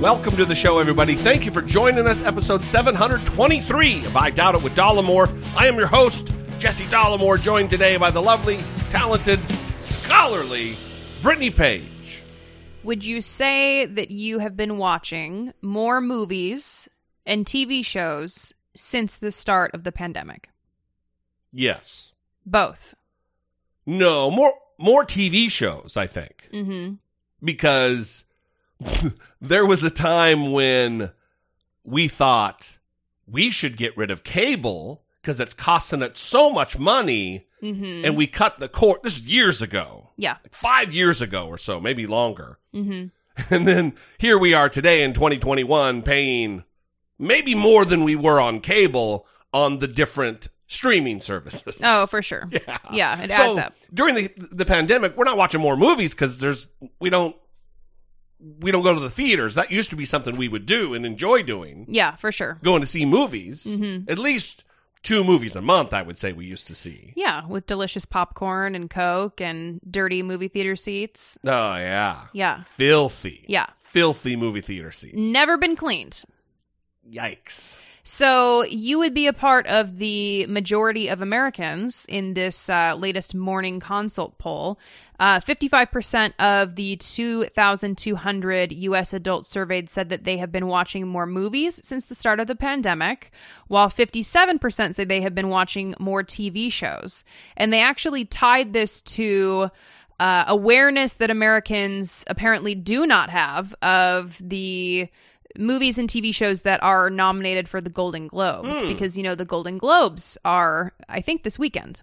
[0.00, 1.14] Welcome to the show, everybody.
[1.14, 5.28] Thank you for joining us, episode 723 of I Doubt It with Dollemore.
[5.54, 9.38] I am your host, Jesse Dollemore, joined today by the lovely, talented,
[9.76, 10.78] scholarly
[11.20, 12.22] Brittany Page.
[12.82, 16.88] Would you say that you have been watching more movies
[17.26, 20.48] and TV shows since the start of the pandemic?
[21.52, 22.14] Yes.
[22.46, 22.94] Both.
[23.84, 26.48] No, more more TV shows, I think.
[26.54, 26.94] Mm-hmm.
[27.44, 28.24] Because
[29.40, 31.10] there was a time when
[31.84, 32.78] we thought
[33.26, 38.06] we should get rid of cable because it's costing us so much money Mm-hmm.
[38.06, 39.00] and we cut the cord.
[39.02, 40.08] This is years ago.
[40.16, 40.36] yeah.
[40.42, 42.58] like five years ago or so, maybe longer.
[42.74, 43.08] Mm-hmm.
[43.54, 46.64] And then here we are today in 2021 paying
[47.18, 51.74] maybe more than we were on cable on the different streaming services.
[51.82, 52.48] Oh, for sure.
[52.50, 52.78] yeah.
[52.90, 53.74] Yeah, it So, adds up.
[53.92, 56.66] During the the pandemic, we're not watching more movies because there's
[56.98, 57.36] we don't
[58.60, 59.54] we don't go to the theaters.
[59.54, 61.86] That used to be something we would do and enjoy doing.
[61.88, 62.58] Yeah, for sure.
[62.62, 63.64] Going to see movies.
[63.64, 64.10] Mm-hmm.
[64.10, 64.64] At least
[65.02, 67.12] two movies a month, I would say we used to see.
[67.16, 71.38] Yeah, with delicious popcorn and Coke and dirty movie theater seats.
[71.44, 72.26] Oh yeah.
[72.32, 72.62] Yeah.
[72.62, 73.44] Filthy.
[73.48, 73.66] Yeah.
[73.78, 75.16] Filthy movie theater seats.
[75.16, 76.22] Never been cleaned.
[77.10, 77.76] Yikes.
[78.12, 83.36] So you would be a part of the majority of Americans in this uh, latest
[83.36, 84.80] morning consult poll.
[85.20, 89.12] Uh, 55% of the 2,200 U.S.
[89.12, 92.56] adults surveyed said that they have been watching more movies since the start of the
[92.56, 93.30] pandemic,
[93.68, 97.22] while 57% say they have been watching more TV shows.
[97.56, 99.70] And they actually tied this to
[100.18, 105.08] uh, awareness that Americans apparently do not have of the
[105.58, 109.44] movies and TV shows that are nominated for the Golden Globes because you know the
[109.44, 112.02] Golden Globes are I think this weekend.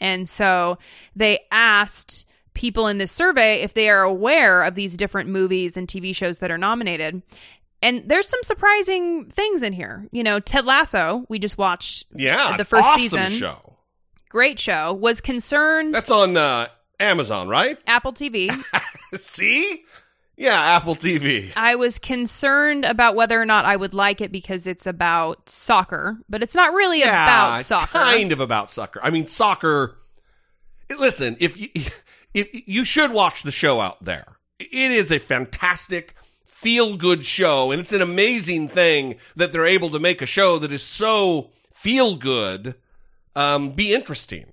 [0.00, 0.78] And so
[1.16, 2.24] they asked
[2.54, 6.38] people in this survey if they are aware of these different movies and TV shows
[6.38, 7.22] that are nominated.
[7.82, 10.06] And there's some surprising things in here.
[10.12, 12.56] You know, Ted Lasso, we just watched Yeah.
[12.56, 13.30] the first awesome season.
[13.30, 13.76] show.
[14.28, 14.92] Great show.
[14.94, 16.68] Was concerned That's on uh,
[17.00, 17.78] Amazon, right?
[17.86, 18.50] Apple TV.
[19.16, 19.82] See?
[20.40, 21.52] Yeah, Apple TV.
[21.54, 26.16] I was concerned about whether or not I would like it because it's about soccer,
[26.30, 27.98] but it's not really Yeah, about soccer.
[27.98, 29.00] Kind of about soccer.
[29.02, 29.98] I mean, soccer.
[30.98, 31.68] Listen, if you
[32.32, 36.14] if you should watch the show out there, it is a fantastic
[36.46, 40.58] feel good show, and it's an amazing thing that they're able to make a show
[40.58, 42.76] that is so feel good,
[43.36, 44.46] um, be interesting.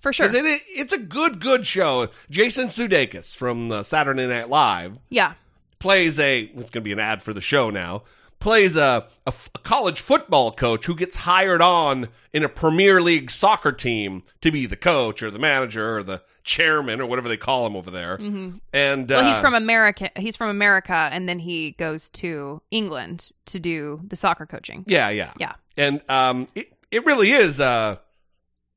[0.00, 0.26] For sure.
[0.34, 2.08] It, it's a good, good show.
[2.30, 5.34] Jason Sudeikis from uh, Saturday Night Live yeah.
[5.78, 8.02] plays a it's going to be an ad for the show now
[8.38, 13.70] plays a a college football coach who gets hired on in a premier league soccer
[13.70, 17.66] team to be the coach or the manager or the chairman or whatever they call
[17.66, 19.06] him over there and Mm-hmm.
[19.14, 20.10] Well, he's uh, from America.
[20.16, 24.84] He's from America, and then he goes to England to do the soccer coaching.
[24.86, 25.52] yeah yeah Yeah.
[25.76, 27.96] and um it, it really is uh,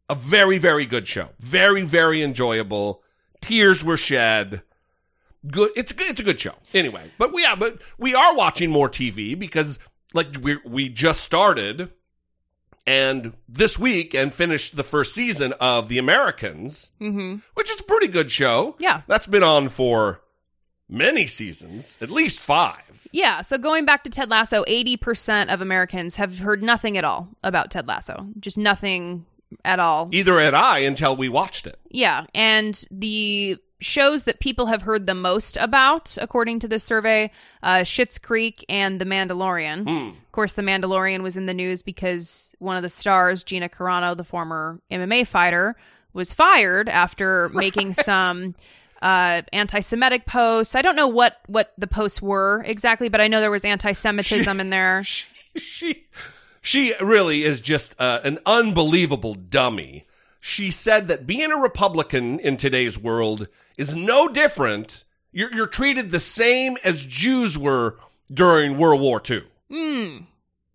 [0.10, 3.02] a very very good show very very enjoyable
[3.42, 4.62] tears were shed
[5.50, 8.36] good it's a good it's a good show anyway but we yeah but we are
[8.36, 9.80] watching more tv because
[10.14, 11.90] like we we just started
[12.86, 17.38] and this week and finished the first season of the americans Mm-hmm.
[17.54, 19.02] which is a pretty good show Yeah.
[19.08, 20.22] that's been on for
[20.90, 23.42] many seasons at least five Yeah.
[23.42, 27.70] So going back to Ted Lasso, 80% of Americans have heard nothing at all about
[27.70, 28.28] Ted Lasso.
[28.40, 29.26] Just nothing
[29.66, 30.10] at all.
[30.12, 35.06] either had i until we watched it Yeah, and the shows that people have heard
[35.08, 37.30] the most about, according to this survey,
[37.62, 40.10] uh, Schitt's Creek and The Mandalorian.
[40.12, 44.16] Of course, The Mandalorian was in the news because one of the stars, Gina Carano,
[44.16, 45.76] the former MMA fighter,
[46.14, 48.56] was fired after making some
[49.02, 50.76] uh, anti-Semitic posts.
[50.76, 54.60] I don't know what what the posts were exactly, but I know there was anti-Semitism
[54.62, 55.04] in there.
[55.04, 55.26] she
[55.56, 56.04] she
[57.02, 60.06] really is just uh, an unbelievable dummy.
[60.40, 65.04] She said that being a Republican in today's world is no different.
[65.32, 67.98] You're, you're treated the same as Jews were
[68.32, 69.44] during World War II.
[69.70, 70.18] Hmm.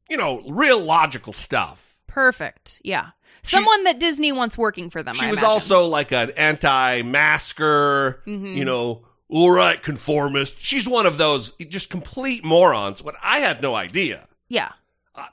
[0.08, 1.98] You know, real logical stuff.
[2.06, 2.80] Perfect.
[2.82, 3.10] Yeah.
[3.42, 5.14] Someone that Disney wants working for them.
[5.14, 5.52] She I was imagine.
[5.52, 6.30] also like an
[7.12, 8.56] anti-masker, Mm-hmm.
[8.56, 10.60] you know, all right, conformist.
[10.60, 13.02] She's one of those just complete morons.
[13.02, 14.26] But I had no idea.
[14.48, 14.72] yeah.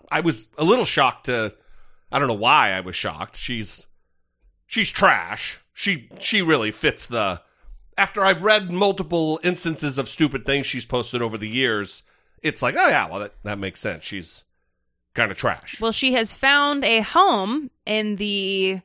[0.09, 1.55] I, was a little shocked to.
[2.11, 3.37] I don't know why I was shocked.
[3.37, 3.87] She's
[4.65, 5.59] she's trash.
[5.73, 7.41] She she really fits the.
[7.97, 12.03] After I've read multiple instances of stupid things she's posted over the years,
[12.43, 14.03] it's like, oh yeah, well that that makes sense.
[14.03, 14.43] She's
[15.13, 15.77] kind of trash.
[15.79, 18.81] Well, she has found a home in the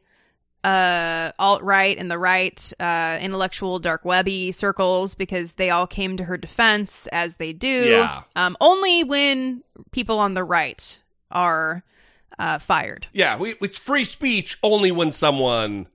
[0.64, 6.16] uh, alt right and the right uh, intellectual dark webby circles because they all came
[6.18, 7.68] to her defense as they do.
[7.90, 8.22] Yeah.
[8.36, 9.62] Um, only when
[9.92, 10.98] people on the right
[11.30, 11.82] are
[12.38, 13.06] uh, fired.
[13.12, 15.86] Yeah, we, it's free speech only when someone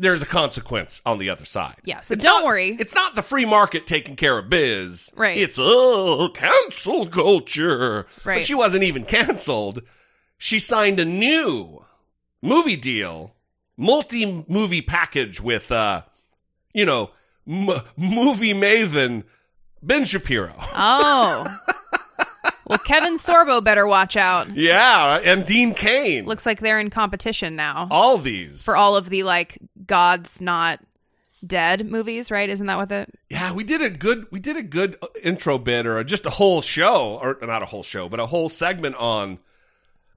[0.00, 1.74] there's a consequence on the other side.
[1.84, 2.76] Yeah, so It's don't not- worry.
[2.78, 5.10] It's not the free market taking care of biz.
[5.16, 5.36] Right.
[5.36, 8.06] It's oh cancel culture.
[8.24, 8.36] Right.
[8.36, 9.82] But she wasn't even canceled.
[10.38, 11.84] She signed a new
[12.40, 13.34] movie deal,
[13.78, 16.02] multi movie package with uh,
[16.74, 17.10] you know,
[17.46, 19.24] m- movie maven
[19.82, 20.54] Ben Shapiro.
[20.58, 21.46] Oh.
[22.66, 24.54] well, Kevin Sorbo better watch out.
[24.54, 26.26] Yeah, and Dean Cain.
[26.26, 30.80] Looks like they're in competition now all these for all of the like God's not
[31.46, 32.50] dead movies, right?
[32.50, 33.14] Isn't that what it?
[33.30, 36.30] Yeah, we did a good we did a good uh, intro bit or just a
[36.30, 39.38] whole show or not a whole show, but a whole segment on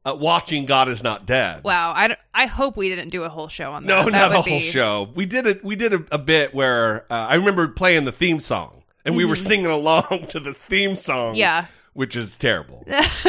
[0.06, 1.64] uh, watching God is not dead.
[1.64, 3.88] Wow, I, d- I hope we didn't do a whole show on that.
[3.88, 5.10] no, That not a would whole be- show.
[5.14, 5.64] We did it.
[5.64, 9.26] We did a, a bit where uh, I remember playing the theme song, and we
[9.26, 11.30] were singing along to the theme song.
[11.34, 11.38] Mm-hmm.
[11.38, 11.66] Yeah.
[11.94, 12.86] Which is terrible.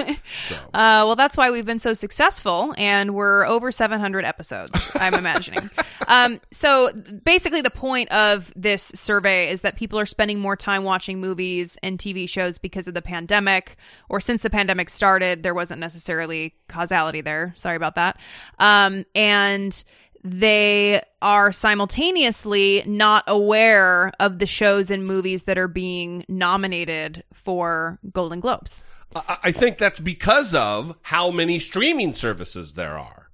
[0.49, 4.91] so Uh, well, that's why we've been so successful, and we're over 700 episodes.
[4.94, 5.69] I'm imagining.
[6.06, 6.93] um, so
[7.25, 11.76] basically, the point of this survey is that people are spending more time watching movies
[11.82, 13.76] and TV shows because of the pandemic,
[14.09, 17.53] or since the pandemic started, there wasn't necessarily causality there.
[17.56, 18.19] Sorry about that.
[18.61, 19.82] Um, and
[20.25, 27.99] they are simultaneously not aware of the shows and movies that are being nominated for
[28.13, 28.83] Golden Globes.
[29.15, 33.29] I, think that's because of how many streaming services there are.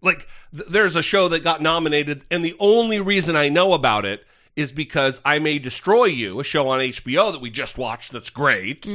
[0.00, 4.04] Like, th- there's a show that got nominated, and the only reason I know about
[4.04, 4.24] it
[4.56, 8.30] is because I May Destroy You, a show on HBO that we just watched that's
[8.30, 8.88] great.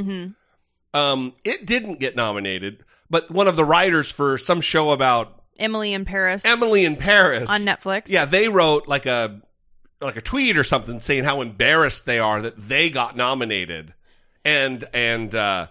[0.92, 5.92] Um, it didn't get nominated, but one of the writers for some show about Emily
[5.92, 8.04] in Paris Emily in Paris on Netflix.
[8.08, 9.40] yeah, they wrote like a
[10.00, 13.94] like a tweet or something saying how embarrassed they are that they got nominated,
[14.44, 15.66] and and uh,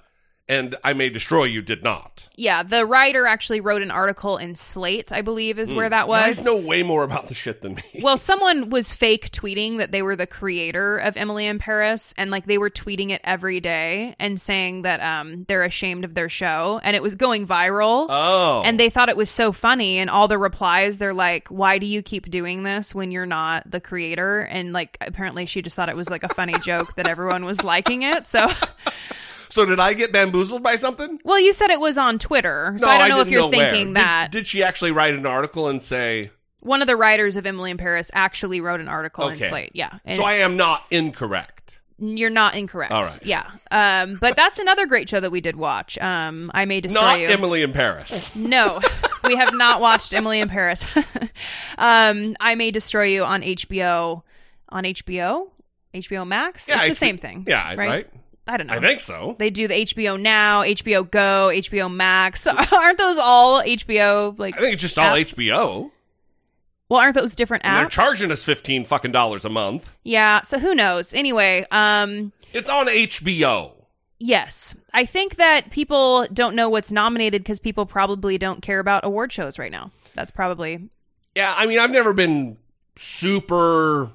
[0.50, 2.30] and I May Destroy You did not.
[2.36, 6.22] Yeah, the writer actually wrote an article in Slate, I believe, is where that was.
[6.38, 7.84] Guys know way more about the shit than me.
[8.02, 12.32] well, someone was fake tweeting that they were the creator of Emily in Paris, and
[12.32, 16.30] like they were tweeting it every day and saying that um they're ashamed of their
[16.30, 18.08] show, and it was going viral.
[18.10, 21.78] Oh, And they thought it was so funny, and all the replies, they're like, "Why
[21.78, 25.76] do you keep doing this when you're not the creator?" And like, apparently, she just
[25.76, 28.28] thought it was like a funny joke that everyone was liking it.
[28.28, 28.48] So,
[29.50, 31.20] so did I get bamboozled by something?
[31.24, 33.52] well, you said it was on Twitter, so no, I don't know if you're where.
[33.52, 34.32] thinking Did- that.
[34.32, 36.32] Did, she actually write an article and say?
[36.60, 39.44] one of the writers of Emily in Paris actually wrote an article Okay.
[39.46, 39.72] in Slate.
[39.74, 40.00] Yeah.
[40.16, 41.80] So I am not incorrect.
[41.98, 42.92] you're not incorrect.
[42.92, 43.20] All right.
[43.24, 43.50] Yeah.
[43.72, 45.98] Um, but that's another great show that we did watch.
[46.00, 47.28] Um, I may destroy Not you.
[47.28, 48.36] Emily in Paris.
[48.36, 48.82] no,
[49.24, 50.84] we have not watched Emily in Paris.
[51.78, 54.24] um, I may destroy you on HBO.
[54.70, 55.50] On HBO,
[55.94, 56.68] HBO Max.
[56.68, 57.46] Yeah, it's the same thing.
[57.48, 58.10] Yeah, right.
[58.48, 58.74] I don't know.
[58.74, 59.36] I think so.
[59.40, 62.48] they do the HBO Now, HBO Go, HBO Max.
[62.72, 64.38] Aren't those all HBO?
[64.40, 65.92] Like, I think it's just all HBO.
[66.90, 67.80] well, aren't those different And apps?
[67.82, 69.90] they're charging us fifteen fucking dollars a month.
[70.04, 70.42] Yeah.
[70.44, 71.14] So who knows?
[71.14, 73.74] Anyway, um, It's on HBO.
[74.20, 74.76] Yes.
[74.94, 79.32] I think that people don't know what's nominated because people probably don't care about award
[79.32, 79.92] shows right now.
[80.16, 80.90] That's probably.
[81.36, 82.58] Yeah, I mean, I've never been
[82.96, 84.10] super.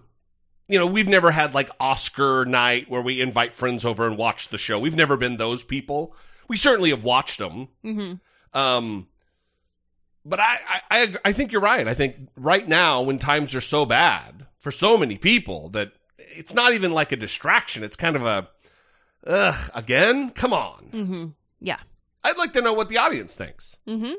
[0.73, 4.49] You know, we've never had like Oscar night where we invite friends over and watch
[4.49, 4.79] the show.
[4.79, 6.17] We've never been those people.
[6.49, 7.69] We certainly have watched them.
[7.85, 8.59] Mm-hmm.
[8.59, 9.09] Um,
[10.25, 10.59] but I,
[10.91, 11.87] I, I, think you're right.
[11.87, 16.55] I think right now, when times are so bad for so many people, that it's
[16.55, 17.85] not even like a distraction.
[17.85, 18.49] It's kind of a,
[19.27, 20.31] ugh, again?
[20.31, 20.89] Come on.
[20.93, 21.27] Mm-hmm.
[21.61, 21.81] Yeah.
[22.25, 24.15] I'd like to know what the audience thinks Mm-hmm.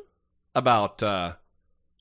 [0.53, 1.33] about uh,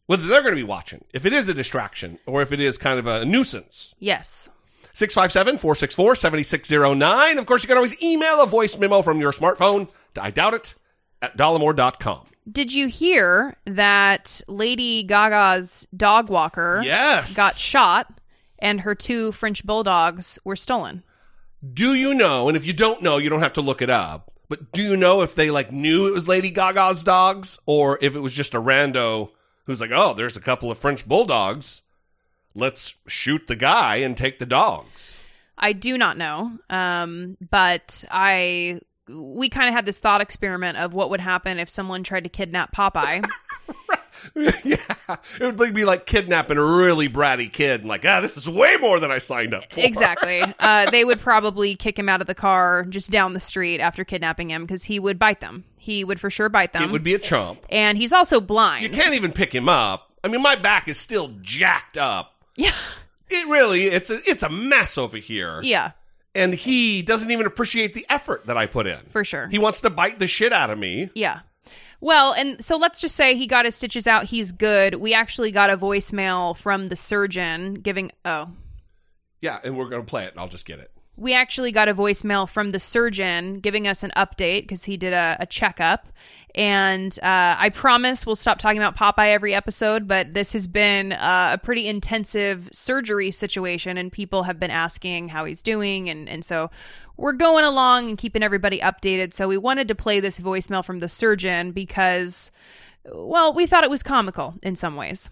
[0.06, 2.78] whether they're going to be watching, if it is a distraction or if it is
[2.78, 3.94] kind of a nuisance.
[3.99, 4.49] Yes.
[4.94, 7.38] 657 464 7609.
[7.38, 10.54] Of course, you can always email a voice memo from your smartphone to I doubt
[10.54, 10.75] it
[11.23, 12.26] at dollemore.com.
[12.50, 17.35] Did you hear that Lady Gaga's dog walker Yes.
[17.37, 18.12] got shot
[18.59, 21.04] and her two French bulldogs were stolen?
[21.73, 24.32] Do you know, and if you don't know, you don't have to look it up,
[24.49, 28.16] but do you know if they like knew it was Lady Gaga's dogs or if
[28.16, 29.30] it was just a rando
[29.64, 31.83] who's like, "Oh, there's a couple of French bulldogs.
[32.54, 35.19] Let's shoot the guy and take the dogs."
[35.59, 36.59] I do not know.
[36.71, 41.69] Um, but I we kind of had this thought experiment of what would happen if
[41.69, 43.25] someone tried to kidnap Popeye.
[44.64, 44.76] yeah,
[45.40, 48.76] it would be like kidnapping a really bratty kid and like, ah, this is way
[48.81, 49.81] more than I signed up for.
[49.81, 50.42] exactly.
[50.59, 54.04] Uh, they would probably kick him out of the car just down the street after
[54.04, 55.64] kidnapping him because he would bite them.
[55.76, 56.85] He would for sure bite them.
[56.85, 57.59] It would be a chomp.
[57.69, 58.85] and he's also blind.
[58.85, 60.11] You can't even pick him up.
[60.23, 62.35] I mean, my back is still jacked up.
[62.57, 62.75] Yeah.
[63.31, 65.61] It really, it's a, it's a mess over here.
[65.62, 65.92] Yeah,
[66.35, 68.99] And he doesn't even appreciate the effort that I put in.
[69.09, 69.49] for sure.
[69.49, 71.09] He wants to bite the shit out of me.
[71.14, 71.40] Yeah.
[72.02, 74.25] Well, and so let's just say he got his stitches out.
[74.25, 74.97] He's good.
[74.97, 78.11] We actually got a voicemail from the surgeon giving.
[78.25, 78.50] Oh,
[79.40, 80.91] Yeah, and we're going to play it, and I'll just get it.
[81.16, 85.12] We actually got a voicemail from the surgeon giving us an update because he did
[85.12, 86.09] a, a checkup.
[86.54, 91.12] And uh, I promise we'll stop talking about Popeye every episode, but this has been
[91.12, 96.11] uh, a pretty intensive surgery situation, and people have been asking how he's doing.
[96.11, 96.71] And, and so
[97.16, 99.33] we're going along and keeping everybody updated.
[99.33, 102.50] So we wanted to play this voicemail from the surgeon because,
[103.04, 105.31] well, we thought it was comical in some ways.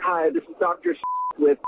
[0.00, 0.94] Hi, this is Dr.
[1.38, 1.58] with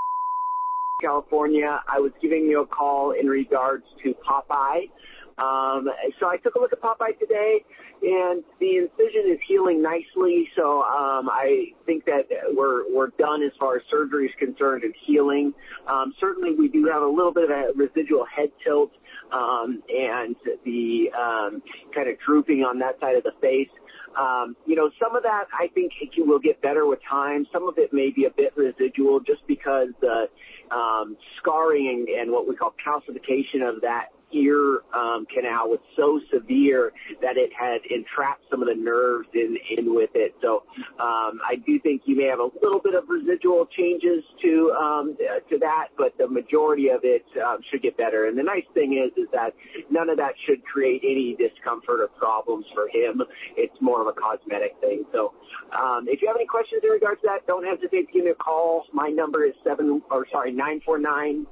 [1.01, 1.79] California.
[1.87, 4.89] I was giving you a call in regards to Popeye.
[5.37, 5.87] Um,
[6.19, 7.63] so I took a look at Popeye today,
[8.01, 10.49] and the incision is healing nicely.
[10.55, 14.95] So um, I think that we're we're done as far as surgery is concerned and
[15.05, 15.53] healing.
[15.85, 18.91] Um, certainly, we do have a little bit of a residual head tilt
[19.31, 20.35] um, and
[20.65, 21.61] the um,
[21.93, 23.69] kind of drooping on that side of the face.
[24.15, 27.45] Um, you know, some of that I think it will get better with time.
[27.51, 30.27] Some of it may be a bit residual just because the
[30.71, 36.19] um, scarring and, and what we call calcification of that ear um, canal was so
[36.33, 36.91] severe
[37.21, 40.35] that it had entrapped some of the nerves in, in with it.
[40.41, 40.63] So
[40.99, 45.17] um, I do think you may have a little bit of residual changes to um,
[45.49, 48.27] to that, but the majority of it um, should get better.
[48.27, 49.53] And the nice thing is is that
[49.89, 53.21] none of that should create any discomfort or problems for him.
[53.55, 55.05] It's more of a cosmetic thing.
[55.13, 55.33] So
[55.71, 58.31] um, if you have any questions in regards to that, don't hesitate to give me
[58.31, 58.85] a call.
[58.93, 61.45] My number is seven or sorry nine four nine.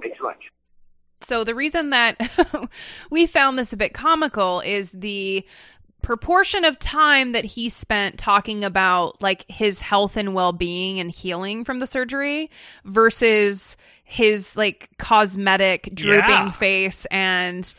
[0.00, 0.42] Thanks so much.
[1.20, 2.68] So the reason that
[3.10, 5.44] we found this a bit comical is the
[6.02, 11.64] proportion of time that he spent talking about like his health and well-being and healing
[11.64, 12.48] from the surgery
[12.84, 16.50] versus his like cosmetic drooping Yeah.
[16.52, 17.74] face and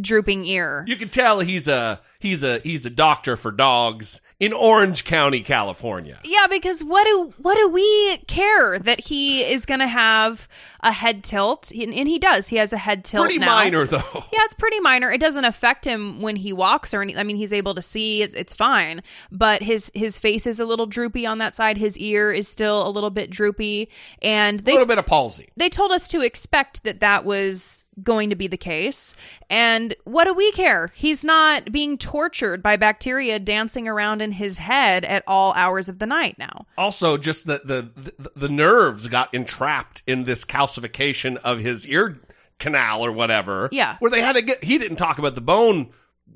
[0.00, 0.84] drooping ear.
[0.86, 5.40] You can tell he's a he's a he's a doctor for dogs in Orange County,
[5.40, 6.20] California.
[6.24, 10.46] Yeah, because what do what do we care that he is going to have
[10.80, 11.72] a head tilt?
[11.72, 12.48] And, and he does.
[12.48, 13.46] He has a head tilt Pretty now.
[13.56, 14.24] minor though.
[14.32, 15.10] Yeah, it's pretty minor.
[15.10, 17.16] It doesn't affect him when he walks or any.
[17.16, 18.22] I mean, he's able to see.
[18.22, 19.02] It's it's fine.
[19.32, 21.76] But his his face is a little droopy on that side.
[21.78, 23.88] His ear is still a little bit droopy,
[24.22, 25.48] and A they little bit of palsy.
[25.56, 29.14] they told us to expect that that was going to be the case.
[29.50, 29.67] And
[30.04, 30.92] what do we care?
[30.94, 35.98] He's not being tortured by bacteria dancing around in his head at all hours of
[35.98, 36.66] the night now.
[36.76, 42.20] Also, just the the the, the nerves got entrapped in this calcification of his ear
[42.58, 43.68] canal or whatever.
[43.72, 43.96] Yeah.
[43.98, 44.64] where they had to get.
[44.64, 45.90] He didn't talk about the bone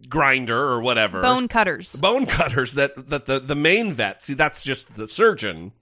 [0.09, 1.21] grinder or whatever.
[1.23, 1.97] Bone cutters.
[1.97, 4.23] bone cutters that that the the main vet.
[4.23, 5.73] See, that's just the surgeon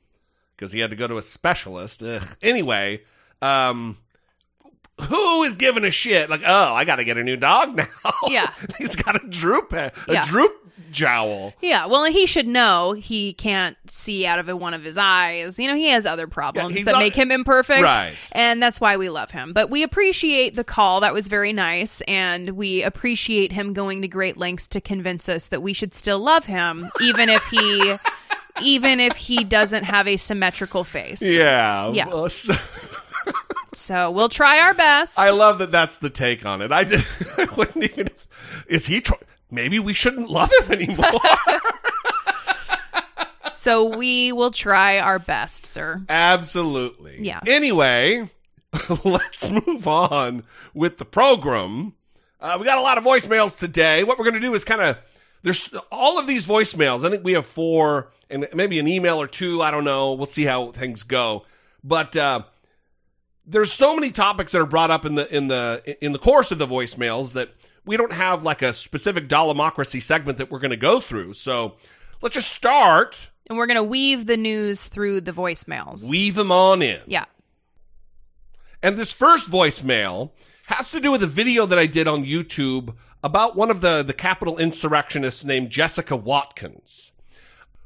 [0.56, 2.02] because he had to go to a specialist.
[2.02, 2.36] Ugh.
[2.42, 3.02] Anyway,
[3.40, 3.96] um.
[5.00, 6.30] Who is giving a shit?
[6.30, 7.86] Like, oh, I got to get a new dog now.
[8.26, 8.52] Yeah.
[8.78, 10.24] he's got a droop, a Yeah.
[10.26, 10.52] droop
[10.90, 11.54] jowl.
[11.60, 15.56] Yeah, well, and he should know he can't see out of one of his eyes.
[15.56, 17.82] You know, he has other problems he's that not- make him imperfect.
[17.82, 18.14] Right.
[18.32, 19.52] And that's why we love him.
[19.52, 21.00] But we appreciate the call.
[21.00, 22.00] That was very nice.
[22.08, 26.18] And we appreciate him going to great lengths to convince us that we should still
[26.18, 27.94] love him, even if he.
[28.62, 31.22] Even if he doesn't have a symmetrical face.
[31.22, 32.08] Yeah, Yeah.
[32.08, 32.52] well, so-
[33.72, 35.18] So we'll try our best.
[35.18, 35.70] I love that.
[35.70, 36.72] That's the take on it.
[36.72, 37.04] I did.
[37.38, 38.08] I wouldn't even.
[38.66, 39.00] Is he?
[39.00, 39.14] Tr-
[39.50, 41.20] Maybe we shouldn't love him anymore.
[43.50, 46.02] so we will try our best, sir.
[46.08, 47.18] Absolutely.
[47.20, 47.40] Yeah.
[47.46, 48.30] Anyway,
[49.04, 51.94] let's move on with the program.
[52.40, 54.04] Uh, we got a lot of voicemails today.
[54.04, 54.98] What we're going to do is kind of
[55.42, 57.04] there's all of these voicemails.
[57.04, 59.62] I think we have four and maybe an email or two.
[59.62, 60.12] I don't know.
[60.12, 61.44] We'll see how things go.
[61.82, 62.42] But uh,
[63.50, 66.52] there's so many topics that are brought up in the in the in the course
[66.52, 67.50] of the voicemails that
[67.84, 71.34] we don't have like a specific Dollemocracy segment that we're going to go through.
[71.34, 71.76] So
[72.22, 73.30] let's just start.
[73.48, 76.08] And we're going to weave the news through the voicemails.
[76.08, 77.00] Weave them on in.
[77.06, 77.24] yeah.
[78.82, 80.30] And this first voicemail
[80.66, 84.02] has to do with a video that I did on YouTube about one of the,
[84.02, 87.12] the Capitol insurrectionists named Jessica Watkins,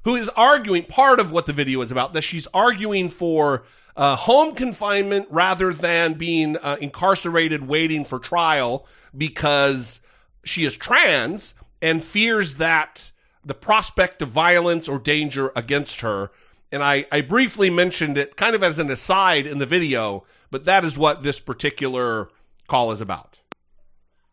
[0.04, 3.64] who is arguing part of what the video is about, that she's arguing for
[3.96, 8.86] uh, home confinement rather than being uh, incarcerated waiting for trial
[9.16, 10.00] because
[10.44, 13.12] she is trans and fears that
[13.44, 16.30] the prospect of violence or danger against her.
[16.72, 20.64] And I, I briefly mentioned it kind of as an aside in the video, but
[20.64, 22.30] that is what this particular
[22.66, 23.38] call is about.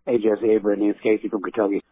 [0.05, 0.47] Hey, Jesse.
[0.47, 0.89] Hey, Brittany.
[0.89, 1.83] It's Casey from Kentucky.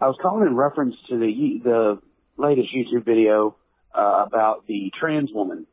[0.00, 1.98] I was calling in reference to the the
[2.38, 3.56] latest YouTube video
[3.94, 5.66] uh, about the trans woman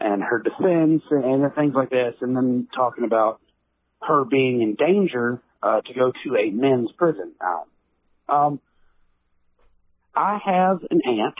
[0.00, 3.40] and her defense and, things like this, and then talking about
[4.02, 7.32] her being in danger uh, to go to a men's prison.
[8.28, 8.60] Um,
[10.14, 11.38] I have an aunt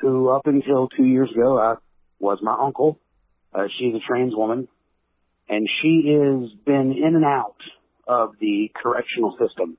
[0.00, 1.76] who, up until two years ago, I
[2.18, 2.98] was my uncle.
[3.54, 4.68] Uh, she's a trans woman,
[5.48, 7.60] and she has been in and out
[8.06, 9.76] of the correctional system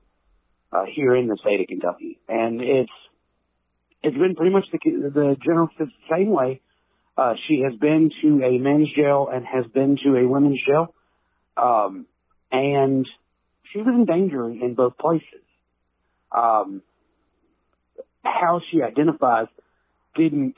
[0.72, 2.92] uh, here in the state of Kentucky, and it's
[4.02, 6.60] it's been pretty much the, the general the same way.
[7.18, 10.94] Uh, she has been to a men's jail and has been to a women's jail,
[11.56, 12.06] um,
[12.52, 13.08] and
[13.72, 15.42] she was in danger in both places.
[16.30, 16.80] Um,
[18.22, 19.48] how she identifies
[20.14, 20.54] didn't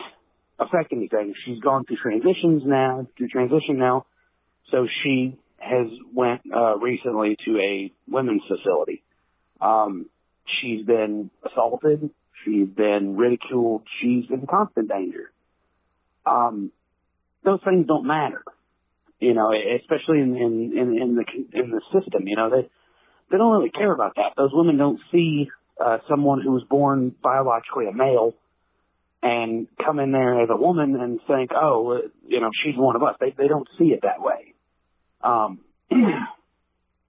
[0.59, 1.33] affect anything.
[1.47, 4.05] She's gone through transitions now, through transition now,
[4.71, 9.03] so she has went uh, recently to a women's facility.
[9.63, 10.11] Um,
[10.45, 12.11] she's been assaulted.
[12.45, 13.85] She's been ridiculed.
[13.99, 15.33] She's in constant danger.
[16.27, 16.73] Um,
[17.45, 18.43] those things don't matter,
[19.19, 22.69] you know, especially in, in, in, in the, in the system, you know, they,
[23.31, 24.35] they don't really care about that.
[24.37, 25.51] Those women don't see,
[25.83, 28.35] uh, someone who was born biologically a male
[29.23, 33.03] and come in there as a woman and think, oh, you know, she's one of
[33.03, 33.17] us.
[33.21, 34.55] They, they don't see it that way.
[35.23, 35.61] Um,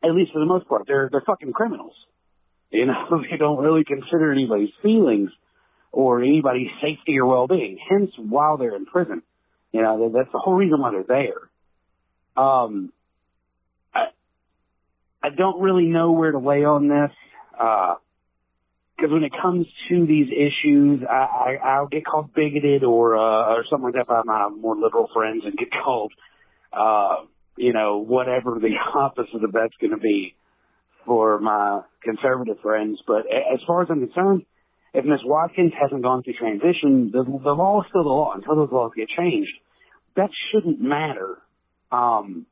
[0.03, 1.95] at least for the most part, they're, they're fucking criminals.
[2.69, 5.31] You know, they don't really consider anybody's feelings
[5.91, 7.77] or anybody's safety or well-being.
[7.89, 9.23] Hence, while they're in prison,
[9.71, 12.43] you know, that's the whole reason why they're there.
[12.43, 12.91] Um,
[13.93, 14.07] I,
[15.21, 17.11] I don't really know where to lay on this,
[17.59, 17.95] uh,
[18.95, 23.55] because when it comes to these issues, I, I, I'll get called bigoted or, uh,
[23.55, 26.13] or something like that by my more liberal friends and get called,
[26.71, 27.17] uh,
[27.57, 30.35] you know, whatever the opposite of that's going to be
[31.05, 33.01] for my conservative friends.
[33.05, 34.45] But as far as I'm concerned,
[34.93, 35.21] if Ms.
[35.23, 38.91] Watkins hasn't gone through transition, the, the law is still the law until those laws
[38.95, 39.53] get changed.
[40.15, 41.37] That shouldn't matter,
[41.91, 42.45] um,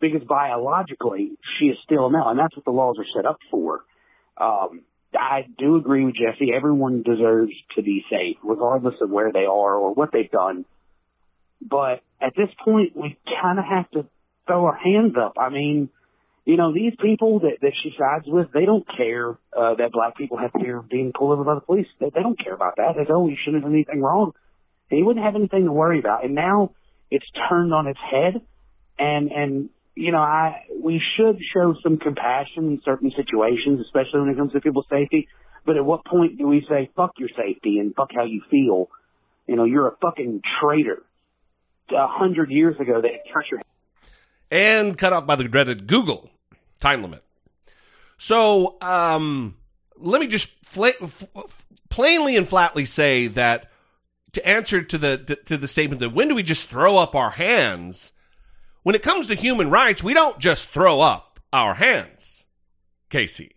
[0.00, 3.38] because biologically she is still a male, and that's what the laws are set up
[3.50, 3.84] for.
[4.36, 4.82] Um,
[5.16, 6.52] I do agree with Jesse.
[6.52, 10.64] Everyone deserves to be safe, regardless of where they are or what they've done.
[11.62, 14.06] But at this point, we kind of have to
[14.46, 15.34] throw our hands up.
[15.38, 15.88] I mean,
[16.44, 20.16] you know, these people that, that she sides with, they don't care uh, that black
[20.16, 21.86] people have fear of being pulled over by the police.
[21.98, 22.94] They, they don't care about that.
[22.96, 24.32] They go, oh, you shouldn't have done anything wrong.
[24.90, 26.24] And he wouldn't have anything to worry about.
[26.24, 26.72] And now
[27.10, 28.42] it's turned on its head.
[28.98, 34.28] And, and, you know, I, we should show some compassion in certain situations, especially when
[34.28, 35.28] it comes to people's safety.
[35.64, 38.90] But at what point do we say, fuck your safety and fuck how you feel?
[39.46, 41.02] You know, you're a fucking traitor.
[41.90, 43.60] A hundred years ago, they cut your
[44.50, 46.30] and cut off by the dreaded Google
[46.84, 47.24] time limit.
[48.18, 49.56] So, um,
[49.96, 50.86] let me just fl-
[51.88, 53.70] plainly and flatly say that
[54.32, 57.14] to answer to the to, to the statement that when do we just throw up
[57.14, 58.12] our hands?
[58.82, 62.44] When it comes to human rights, we don't just throw up our hands,
[63.08, 63.56] Casey.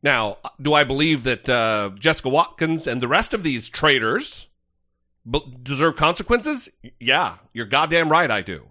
[0.00, 4.46] Now, do I believe that uh, Jessica Watkins and the rest of these traitors
[5.64, 6.68] deserve consequences?
[7.00, 8.68] Yeah, you're goddamn right, I do.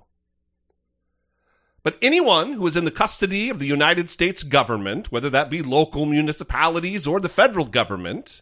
[1.84, 5.62] But anyone who is in the custody of the United States government, whether that be
[5.62, 8.42] local municipalities or the federal government,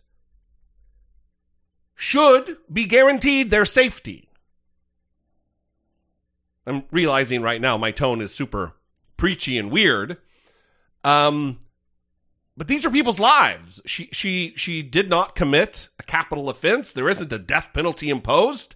[1.95, 4.29] should be guaranteed their safety.
[6.65, 8.73] I'm realizing right now my tone is super
[9.17, 10.17] preachy and weird.
[11.03, 11.59] Um,
[12.57, 13.81] but these are people's lives.
[13.85, 16.91] She she she did not commit a capital offense.
[16.91, 18.75] There isn't a death penalty imposed.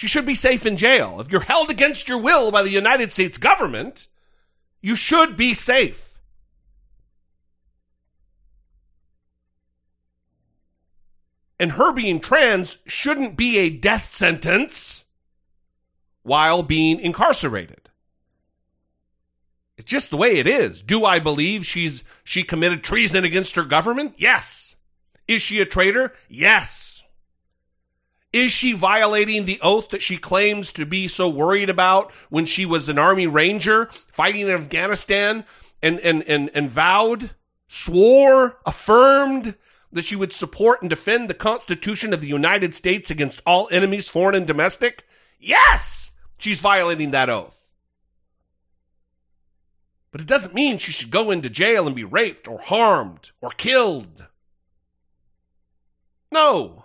[0.00, 1.20] She should be safe in jail.
[1.20, 4.08] If you're held against your will by the United States government,
[4.80, 6.18] you should be safe.
[11.58, 15.04] And her being trans shouldn't be a death sentence
[16.22, 17.90] while being incarcerated.
[19.76, 20.80] It's just the way it is.
[20.80, 24.14] Do I believe she's she committed treason against her government?
[24.16, 24.76] Yes.
[25.28, 26.14] Is she a traitor?
[26.26, 26.99] Yes.
[28.32, 32.64] Is she violating the oath that she claims to be so worried about when she
[32.64, 35.44] was an Army Ranger fighting in Afghanistan
[35.82, 37.30] and, and, and, and vowed
[37.66, 39.54] swore, affirmed
[39.92, 44.08] that she would support and defend the Constitution of the United States against all enemies,
[44.08, 45.04] foreign and domestic,
[45.38, 47.66] yes, she's violating that oath.
[50.10, 53.50] But it doesn't mean she should go into jail and be raped or harmed or
[53.50, 54.26] killed.
[56.32, 56.84] No,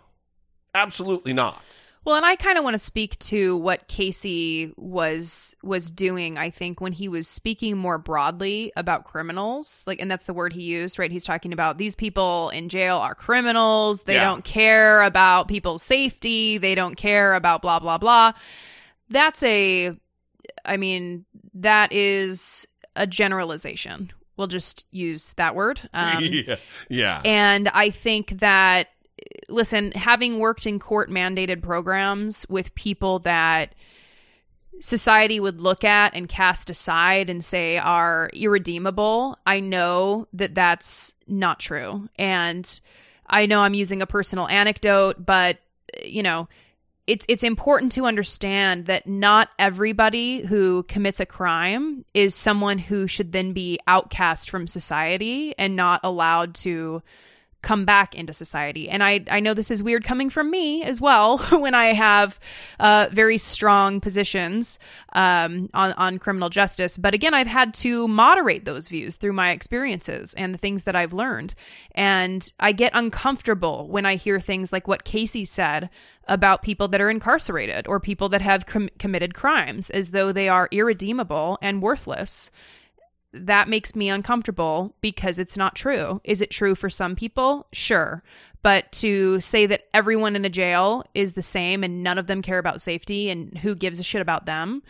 [0.75, 1.61] absolutely not.
[2.03, 6.37] Well, and I kind of want to speak to what Casey was was doing.
[6.37, 10.53] I think when he was speaking more broadly about criminals, like, and that's the word
[10.53, 11.09] he used, right?
[11.09, 14.03] He's talking about these people in jail are criminals.
[14.03, 14.25] They Yeah.
[14.25, 16.59] don't care about people's safety.
[16.59, 18.33] They don't care about blah blah blah.
[19.09, 19.91] That's a,
[20.63, 24.11] I mean, that is a generalization.
[24.37, 25.79] We'll just use that word.
[25.93, 26.55] Um, yeah.
[26.89, 27.21] Yeah.
[27.25, 28.89] and I think that,
[29.49, 33.75] listen, having worked in court mandated programs with people that
[34.81, 41.15] society would look at and cast aside and say are irredeemable, I know that that's
[41.27, 42.09] not true.
[42.17, 42.79] And
[43.27, 45.57] I know I'm using a personal anecdote, but,
[46.03, 46.47] you know,
[47.07, 53.07] it's it's important to understand that not everybody who commits a crime is someone who
[53.07, 57.03] should then be outcast from society and not allowed to
[57.65, 58.87] come back into society.
[58.89, 62.39] And I I know this is weird coming from me as well when I have
[62.79, 64.79] uh, very strong positions
[65.13, 66.97] um, on on criminal justice.
[66.97, 70.95] But again, I've had to moderate those views through my experiences and the things that
[70.95, 71.55] I've learned.
[71.93, 75.89] And I get uncomfortable when I hear things like what Casey said
[76.27, 80.49] about people that are incarcerated or people that have com- committed crimes as though they
[80.49, 82.51] are irredeemable and worthless
[83.35, 86.21] that makes me uncomfortable because it's not true.
[86.23, 87.67] Is it true for some people?
[87.73, 88.23] Sure.
[88.61, 92.41] But to say that everyone in a jail is the same and none of them
[92.41, 94.81] care about safety and who gives a shit about them,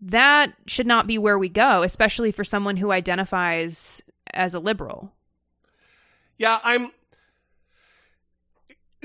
[0.00, 5.12] that should not be where we go, especially for someone who identifies as a liberal.
[6.38, 6.90] Yeah, I'm.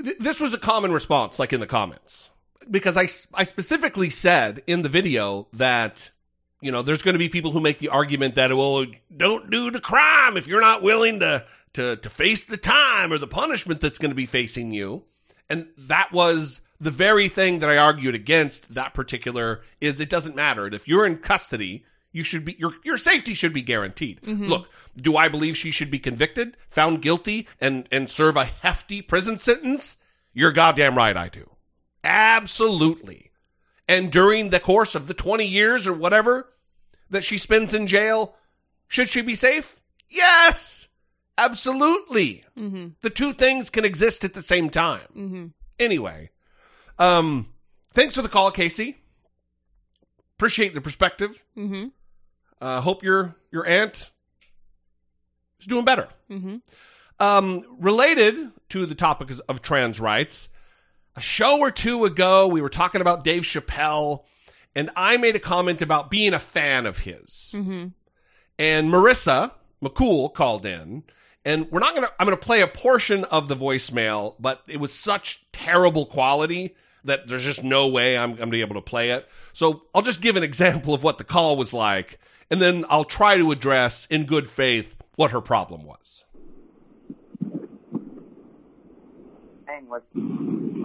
[0.02, 2.30] th- This was a common response, like in the comments,
[2.70, 6.10] because I, I specifically said in the video that,
[6.60, 9.70] you know, there's going to be people who make the argument that, well, don't do
[9.70, 13.80] the crime if you're not willing to, to, to face the time or the punishment
[13.80, 15.04] that's going to be facing you.
[15.48, 20.34] And that was the very thing that I argued against that particular is it doesn't
[20.34, 20.66] matter.
[20.66, 24.22] If you're in custody, you should be your your safety should be guaranteed.
[24.22, 24.46] Mm-hmm.
[24.46, 29.02] Look, do I believe she should be convicted, found guilty, and and serve a hefty
[29.02, 29.98] prison sentence?
[30.32, 31.50] You're goddamn right I do.
[32.02, 33.30] Absolutely.
[33.88, 36.52] And during the course of the 20 years or whatever
[37.10, 38.34] that she spends in jail,
[38.88, 39.80] should she be safe?
[40.08, 40.88] Yes.
[41.38, 42.44] Absolutely.
[42.58, 42.88] Mm-hmm.
[43.02, 45.06] The two things can exist at the same time.
[45.16, 45.46] Mm-hmm.
[45.78, 46.30] Anyway,
[46.98, 47.52] um,
[47.92, 48.96] thanks for the call, Casey.
[50.36, 51.44] Appreciate the perspective.
[51.56, 51.88] Mm-hmm.
[52.60, 54.10] Uh, hope your your aunt
[55.60, 56.08] is doing better.
[56.30, 56.56] Mm-hmm.
[57.18, 60.48] Um, related to the topic of- of trans rights,
[61.16, 64.24] a show or two ago, we were talking about Dave Chappelle,
[64.74, 67.52] and I made a comment about being a fan of his.
[67.56, 67.88] Mm-hmm.
[68.58, 69.52] And Marissa
[69.82, 71.04] McCool called in,
[71.44, 72.10] and we're not gonna.
[72.18, 76.74] I'm gonna play a portion of the voicemail, but it was such terrible quality
[77.04, 79.26] that there's just no way I'm, I'm gonna be able to play it.
[79.52, 82.18] So I'll just give an example of what the call was like,
[82.50, 86.24] and then I'll try to address in good faith what her problem was.
[89.76, 90.02] thing with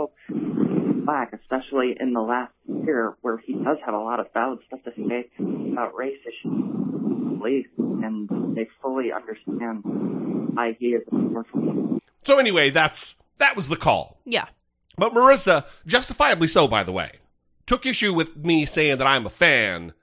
[0.01, 2.53] folks black, especially in the last
[2.85, 5.27] year, where he does have a lot of valid stuff to say
[5.71, 6.43] about race issues,
[7.39, 9.81] beliefs, and they fully understand
[10.53, 11.99] why he is a powerful.
[12.23, 14.19] So anyway, that's that was the call.
[14.25, 14.45] Yeah.
[14.97, 17.13] But Marissa, justifiably so, by the way,
[17.65, 19.93] took issue with me saying that I'm a fan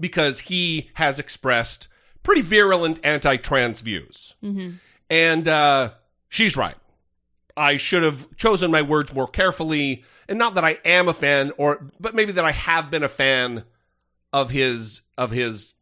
[0.00, 1.88] because he has expressed
[2.22, 4.76] pretty virulent anti-trans views, Mm-hmm.
[5.10, 5.90] and uh,
[6.28, 6.76] she's right.
[7.58, 11.52] I should have chosen my words more carefully, and not that I am a fan,
[11.58, 13.64] or but maybe that I have been a fan
[14.32, 15.74] of his of his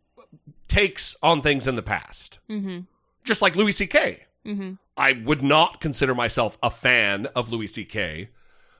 [0.68, 2.80] takes on things in the past, Mm-hmm.
[3.24, 4.24] just like Louis C.K.
[4.44, 4.72] Mm-hmm.
[4.96, 8.28] I would not consider myself a fan of Louis C.K.,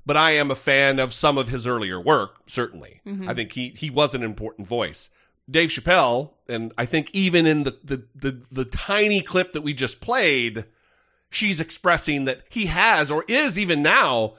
[0.04, 3.00] but I am a fan of some of his earlier work, certainly.
[3.26, 5.10] I think he, he was an important voice.
[5.50, 9.74] Dave Chappelle, and I think even in the, the, the, the tiny clip that we
[9.74, 10.64] just played,
[11.30, 14.34] she's expressing that he has, or is even now,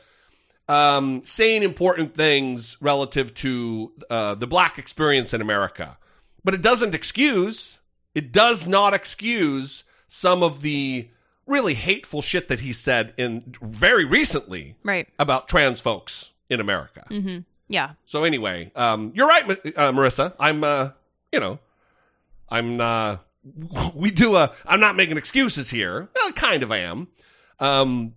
[0.67, 5.97] um, saying important things relative to uh, the black experience in America.
[6.43, 7.79] But it doesn't excuse,
[8.15, 11.09] it does not excuse some of the
[11.45, 15.07] really hateful shit that he said in very recently Right.
[15.17, 17.05] about trans folks in America.
[17.09, 17.39] Mm-hmm.
[17.69, 17.91] Yeah.
[18.05, 20.33] So anyway, um, you're right, uh, Marissa.
[20.39, 20.91] I'm, uh,
[21.31, 21.59] you know,
[22.49, 23.17] I'm uh,
[23.95, 24.53] we do a.
[24.65, 26.09] I'm not making excuses here.
[26.15, 27.07] Well, kind of I am.
[27.59, 28.13] Um,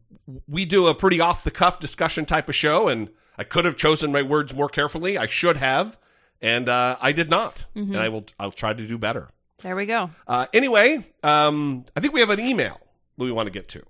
[0.48, 3.76] we do a pretty off the cuff discussion type of show, and I could have
[3.76, 5.16] chosen my words more carefully.
[5.18, 5.98] I should have,
[6.40, 7.66] and uh, I did not.
[7.74, 8.26] And I will.
[8.38, 9.30] I'll try to do better.
[9.62, 10.10] There we go.
[10.26, 12.80] Uh, anyway, um, I think we have an email
[13.18, 13.82] that we want to get to.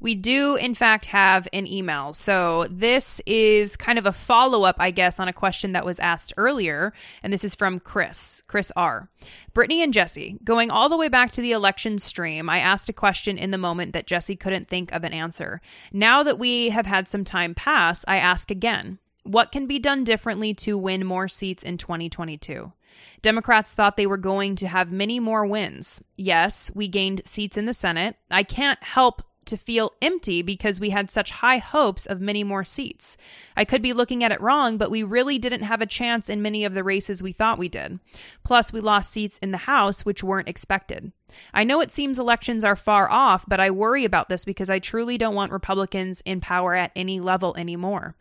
[0.00, 2.12] We do, in fact, have an email.
[2.12, 5.98] So, this is kind of a follow up, I guess, on a question that was
[5.98, 6.92] asked earlier.
[7.22, 9.08] And this is from Chris, Chris R.
[9.54, 12.92] Brittany and Jesse, going all the way back to the election stream, I asked a
[12.92, 15.60] question in the moment that Jesse couldn't think of an answer.
[15.92, 18.98] Now that we have had some time pass, I ask again.
[19.24, 22.72] What can be done differently to win more seats in 2022?
[23.20, 26.02] Democrats thought they were going to have many more wins.
[26.16, 28.16] Yes, we gained seats in the Senate.
[28.30, 32.64] I can't help to feel empty because we had such high hopes of many more
[32.64, 33.16] seats.
[33.56, 36.40] I could be looking at it wrong, but we really didn't have a chance in
[36.40, 37.98] many of the races we thought we did.
[38.44, 41.12] Plus, we lost seats in the House, which weren't expected.
[41.52, 44.78] I know it seems elections are far off, but I worry about this because I
[44.78, 48.14] truly don't want Republicans in power at any level anymore.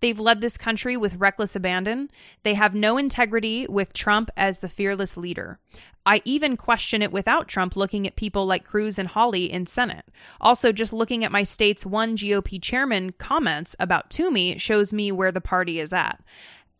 [0.00, 2.10] They've led this country with reckless abandon.
[2.42, 5.58] They have no integrity with Trump as the fearless leader.
[6.06, 10.04] I even question it without Trump looking at people like Cruz and Hawley in Senate.
[10.40, 15.32] Also, just looking at my state's one GOP chairman comments about Toomey shows me where
[15.32, 16.20] the party is at.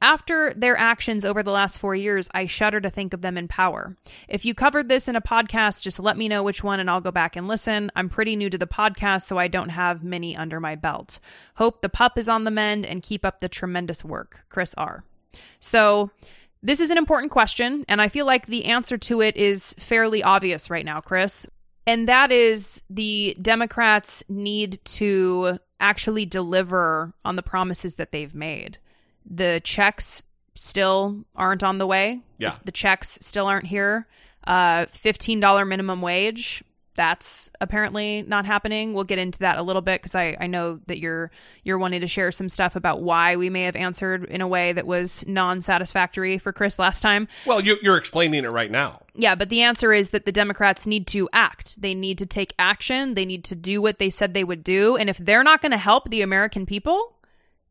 [0.04, 3.48] After their actions over the last four years, I shudder to think of them in
[3.48, 3.96] power.
[4.28, 7.00] If you covered this in a podcast, just let me know which one and I'll
[7.00, 7.90] go back and listen.
[7.96, 11.20] I'm pretty new to the podcast, so I don't have many under my belt.
[11.54, 14.44] Hope the pup is on the mend and keep up the tremendous work.
[14.50, 15.04] Chris R.
[15.60, 16.10] So,
[16.62, 20.22] this is an important question, and I feel like the answer to it is fairly
[20.22, 21.46] obvious right now, Chris.
[21.86, 28.76] And that is the Democrats need to actually deliver on the promises that they've made.
[29.24, 30.22] The checks
[30.54, 32.20] still aren't on the way.
[32.38, 32.56] Yeah.
[32.58, 34.06] The, the checks still aren't here.
[34.46, 36.62] Uh, $15 minimum wage.
[36.96, 38.94] That's apparently not happening.
[38.94, 41.32] We'll get into that a little bit because I, I know that you're
[41.64, 44.72] you're wanting to share some stuff about why we may have answered in a way
[44.72, 47.26] that was non-satisfactory for Chris last time.
[47.46, 49.02] Well, you, you're explaining it right now.
[49.16, 51.82] Yeah, but the answer is that the Democrats need to act.
[51.82, 53.14] They need to take action.
[53.14, 54.96] They need to do what they said they would do.
[54.96, 57.13] And if they're not going to help the American people,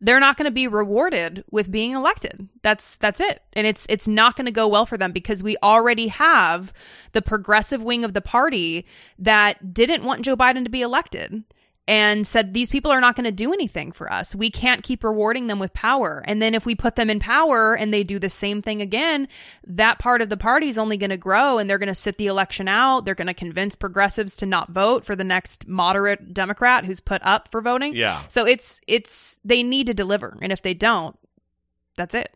[0.03, 2.49] they're not going to be rewarded with being elected.
[2.61, 3.41] That's that's it.
[3.53, 6.73] And it's it's not going to go well for them because we already have
[7.13, 8.85] the progressive wing of the party
[9.17, 11.43] that didn't want Joe Biden to be elected
[11.87, 14.33] and said these people are not going to do anything for us.
[14.33, 16.23] We can't keep rewarding them with power.
[16.25, 19.27] And then if we put them in power and they do the same thing again,
[19.67, 22.17] that part of the party is only going to grow and they're going to sit
[22.17, 23.03] the election out.
[23.03, 27.21] They're going to convince progressives to not vote for the next moderate Democrat who's put
[27.23, 27.95] up for voting.
[27.95, 28.23] Yeah.
[28.29, 30.37] So it's it's they need to deliver.
[30.41, 31.17] And if they don't,
[31.97, 32.33] that's it.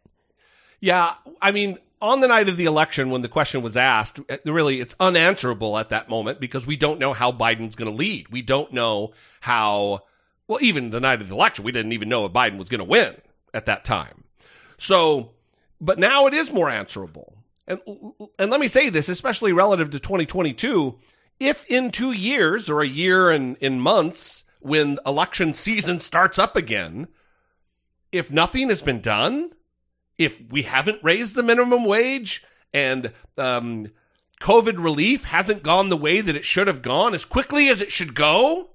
[0.79, 4.79] Yeah, I mean, on the night of the election, when the question was asked, really,
[4.79, 8.29] it's unanswerable at that moment because we don't know how Biden's going to lead.
[8.29, 10.01] We don't know how,
[10.47, 12.79] well, even the night of the election, we didn't even know if Biden was going
[12.79, 13.15] to win
[13.53, 14.23] at that time.
[14.77, 15.31] So,
[15.81, 17.33] but now it is more answerable.
[17.67, 17.79] And,
[18.39, 20.97] and let me say this, especially relative to 2022,
[21.39, 26.55] if in two years or a year and in months, when election season starts up
[26.55, 27.07] again,
[28.11, 29.51] if nothing has been done,
[30.17, 33.87] if we haven't raised the minimum wage and um,
[34.41, 37.91] COVID relief hasn't gone the way that it should have gone as quickly as it
[37.91, 38.69] should go,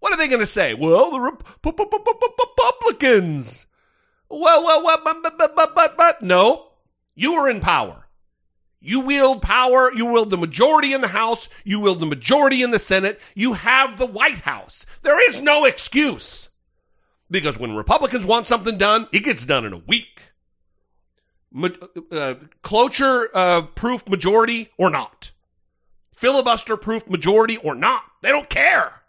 [0.00, 0.74] what are they going to say?
[0.74, 3.66] Well, the Rep- pu- pu- pu- pu- pu- Republicans.
[4.28, 6.68] Well, well, well, but, but, but, but, but, no.
[7.14, 8.06] You are in power.
[8.80, 9.92] You wield power.
[9.92, 11.48] You wield the majority in the House.
[11.64, 13.20] You wield the majority in the Senate.
[13.34, 14.84] You have the White House.
[15.02, 16.50] There is no excuse.
[17.30, 20.20] Because when Republicans want something done, it gets done in a week.
[21.56, 25.30] Uh, cloture uh, proof majority or not.
[26.12, 28.02] Filibuster proof majority or not.
[28.22, 29.02] They don't care.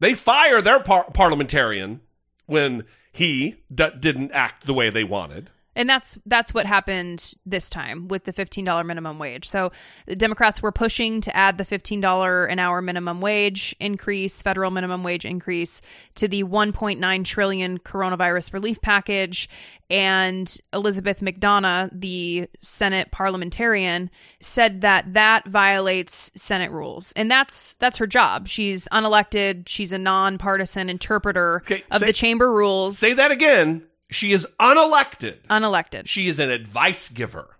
[0.00, 2.00] They fire their par- parliamentarian
[2.46, 5.50] when he d- didn't act the way they wanted.
[5.80, 9.48] And that's that's what happened this time with the $15 minimum wage.
[9.48, 9.72] So
[10.06, 15.02] the Democrats were pushing to add the $15 an hour minimum wage increase, federal minimum
[15.02, 15.80] wage increase
[16.16, 19.48] to the 1.9 trillion coronavirus relief package
[19.88, 27.12] and Elizabeth MacDonough, the Senate parliamentarian, said that that violates Senate rules.
[27.16, 28.48] And that's that's her job.
[28.48, 32.98] She's unelected, she's a nonpartisan interpreter Okay, of say- the chamber rules.
[32.98, 33.86] Say that again.
[34.10, 35.42] She is unelected.
[35.48, 36.06] unelected.
[36.06, 37.56] She is an advice giver.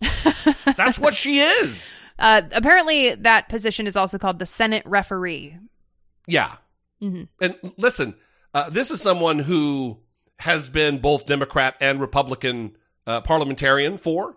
[0.76, 2.00] That's what she is.
[2.18, 5.58] Uh, apparently, that position is also called the Senate referee.
[6.26, 6.56] Yeah.
[7.02, 7.24] Mm-hmm.
[7.40, 8.14] And listen,
[8.54, 9.98] uh, this is someone who
[10.38, 14.36] has been both Democrat and Republican uh, parliamentarian for.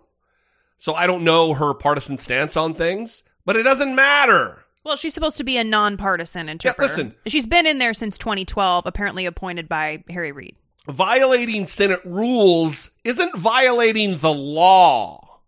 [0.78, 4.64] So I don't know her partisan stance on things, but it doesn't matter.
[4.82, 6.82] Well, she's supposed to be a nonpartisan interpreter.
[6.82, 7.14] Yeah, listen.
[7.26, 10.56] she's been in there since 2012, apparently appointed by Harry Reid.
[10.90, 15.40] Violating Senate rules isn't violating the law.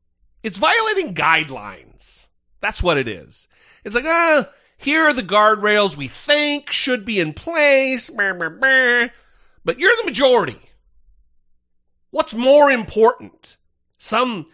[0.43, 2.27] It's violating guidelines.
[2.61, 3.49] That's what it is.
[3.85, 8.11] It's like, ah, here are the guardrails we think should be in place.
[8.11, 10.61] But you're the majority.
[12.11, 13.57] What's more important?
[13.99, 14.47] Some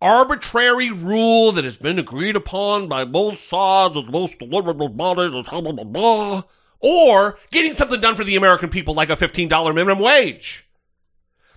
[0.00, 5.30] arbitrary rule that has been agreed upon by both sides of the most deliberate bodies,
[5.30, 6.42] blah, blah, blah, blah,
[6.86, 10.68] or getting something done for the American people like a $15 minimum wage.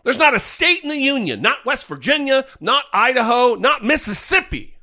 [0.06, 4.78] There's not a state in the union, not West Virginia, not Idaho, not Mississippi,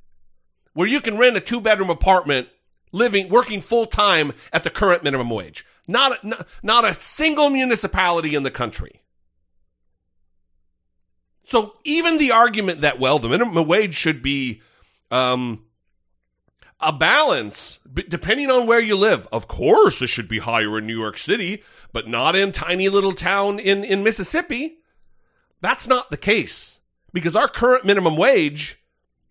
[0.75, 2.49] where you can rent a two bedroom apartment
[2.93, 5.65] living, working full time at the current minimum wage.
[5.89, 9.01] Not not, not a single municipality in the country.
[11.45, 14.61] So even the argument that well, the minimum wage should be
[15.11, 15.64] um,
[16.85, 19.27] a balance depending on where you live.
[19.33, 23.13] Of course, it should be higher in New York City, but not in tiny little
[23.13, 24.79] town in in Mississippi.
[25.61, 26.81] That's not the case
[27.13, 28.79] because our current minimum wage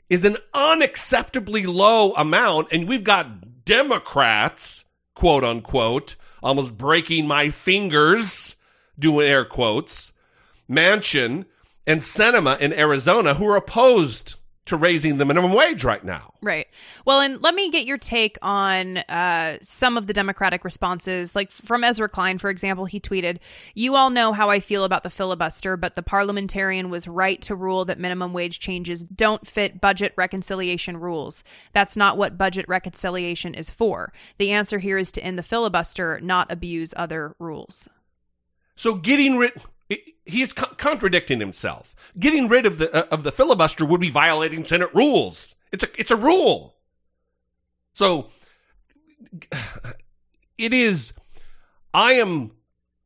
[0.09, 4.85] is an unacceptably low amount, and we've got Democrats,
[5.15, 8.55] quote unquote, almost breaking my fingers,
[8.97, 10.13] doing air quotes,
[10.69, 11.45] Manchin
[11.85, 14.35] and Sinema in Arizona who are opposed
[14.65, 16.33] to raising the minimum wage right now.
[16.41, 16.67] Right.
[17.05, 21.35] Well, and let me get your take on uh, some of the Democratic responses.
[21.35, 23.39] Like from Ezra Klein, for example, he tweeted,
[23.73, 27.55] You all know how I feel about the filibuster, but the parliamentarian was right to
[27.55, 31.43] rule that minimum wage changes don't fit budget reconciliation rules.
[31.73, 34.13] That's not what budget reconciliation is for.
[34.37, 37.89] The answer here is to end the filibuster, not abuse other rules.
[38.75, 39.53] So getting rid
[40.25, 41.95] he's co- contradicting himself.
[42.17, 45.55] Getting rid of the uh, of the filibuster would be violating Senate rules.
[45.71, 46.75] It's a it's a rule.
[47.93, 48.29] So
[50.57, 51.13] it is
[51.93, 52.51] I am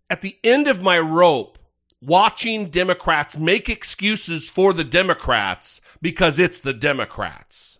[0.09, 1.57] at the end of my rope
[2.01, 7.79] watching Democrats make excuses for the Democrats because it's the Democrats.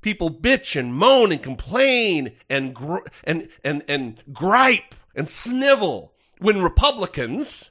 [0.00, 6.62] People bitch and moan and complain and gr- and and and gripe and snivel when
[6.62, 7.70] Republicans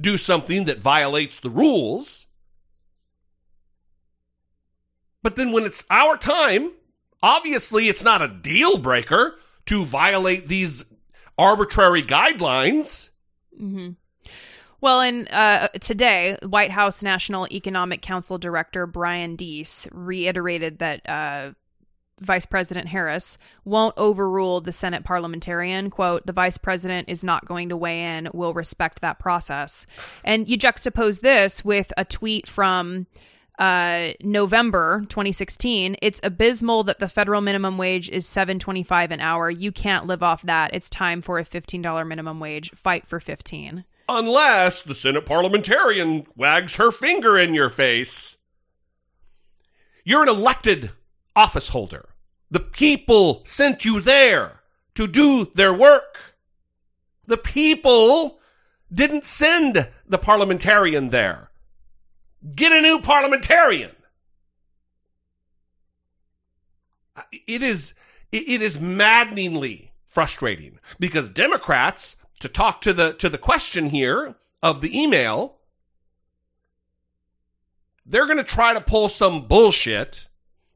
[0.00, 2.26] do something that violates the rules.
[5.22, 6.72] But then when it's our time,
[7.22, 10.84] obviously it's not a deal breaker to violate these
[11.36, 13.10] arbitrary guidelines.
[13.60, 13.90] Mm-hmm.
[14.80, 21.50] Well, and uh, today, White House National Economic Council Director Brian Deese reiterated that uh,
[22.20, 25.90] Vice President Harris won't overrule the Senate parliamentarian.
[25.90, 29.86] Quote, the vice president is not going to weigh in, We'll respect that process.
[30.24, 33.06] And you juxtapose this with a tweet from
[33.58, 35.96] uh, November 2016.
[36.00, 39.50] It's abysmal that the federal minimum wage is 7.25 an hour.
[39.50, 40.72] You can't live off that.
[40.72, 42.70] It's time for a $15 minimum wage.
[42.72, 43.84] Fight for 15.
[44.08, 48.38] Unless the Senate parliamentarian wags her finger in your face.
[50.04, 50.92] You're an elected
[51.36, 52.07] office holder.
[52.50, 54.60] The people sent you there
[54.94, 56.18] to do their work.
[57.26, 58.40] The people
[58.92, 61.50] didn't send the parliamentarian there.
[62.54, 63.90] Get a new parliamentarian.
[67.46, 67.94] It is
[68.30, 74.80] it is maddeningly frustrating because Democrats to talk to the to the question here of
[74.80, 75.56] the email
[78.06, 80.27] they're going to try to pull some bullshit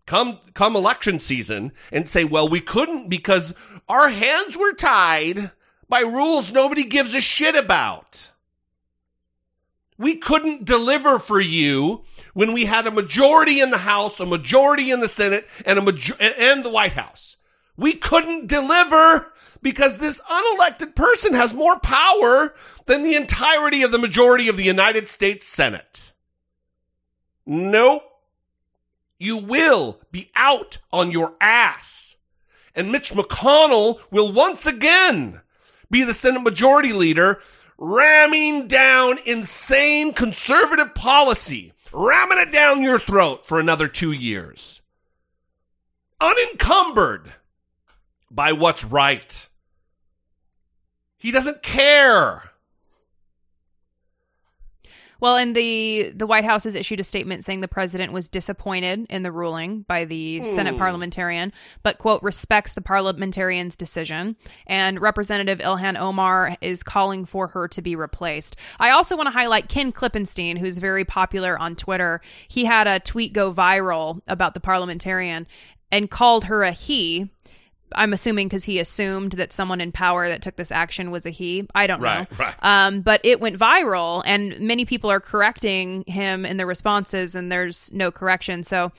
[0.07, 3.55] come come election season and say, "Well, we couldn't because
[3.89, 5.51] our hands were tied
[5.89, 8.31] by rules nobody gives a shit about."
[9.99, 14.91] We couldn't deliver for you when we had a majority in the House, a majority
[14.91, 17.37] in the Senate, and a major- and the White House.
[17.77, 22.55] We couldn't deliver because this unelected person has more power
[22.87, 26.13] than the entirety of the majority of the United States Senate.
[27.47, 28.12] Nope
[29.23, 32.17] you will be out on your ass.
[32.75, 35.41] And Mitch McConnell will once again
[35.91, 37.41] be the Senate Majority Leader,
[37.79, 44.83] ramming down insane conservative policy, ramming it down your throat for another two years.
[46.21, 47.33] Unencumbered
[48.31, 49.49] by what's right.
[51.17, 52.52] He doesn't care.
[55.23, 59.07] Well, and the the White House has issued a statement saying the president was disappointed
[59.09, 60.81] in the ruling by the Senate hmm.
[60.81, 61.53] parliamentarian,
[61.85, 64.35] but quote respects the parliamentarian's decision.
[64.67, 68.57] And Representative Ilhan Omar is calling for her to be replaced.
[68.81, 72.21] I also want to highlight Ken Klippenstein, who's very popular on Twitter.
[72.49, 75.47] He had a tweet go viral about the parliamentarian
[75.93, 77.31] and called her a he.
[77.95, 81.31] I'm assuming because he assumed that someone in power that took this action was a
[81.31, 81.67] he.
[81.75, 82.37] I don't Right, know.
[82.39, 82.55] right.
[82.61, 87.51] Um, but it went viral, and many people are correcting him in the responses, and
[87.51, 88.63] there's no correction.
[88.63, 88.93] So,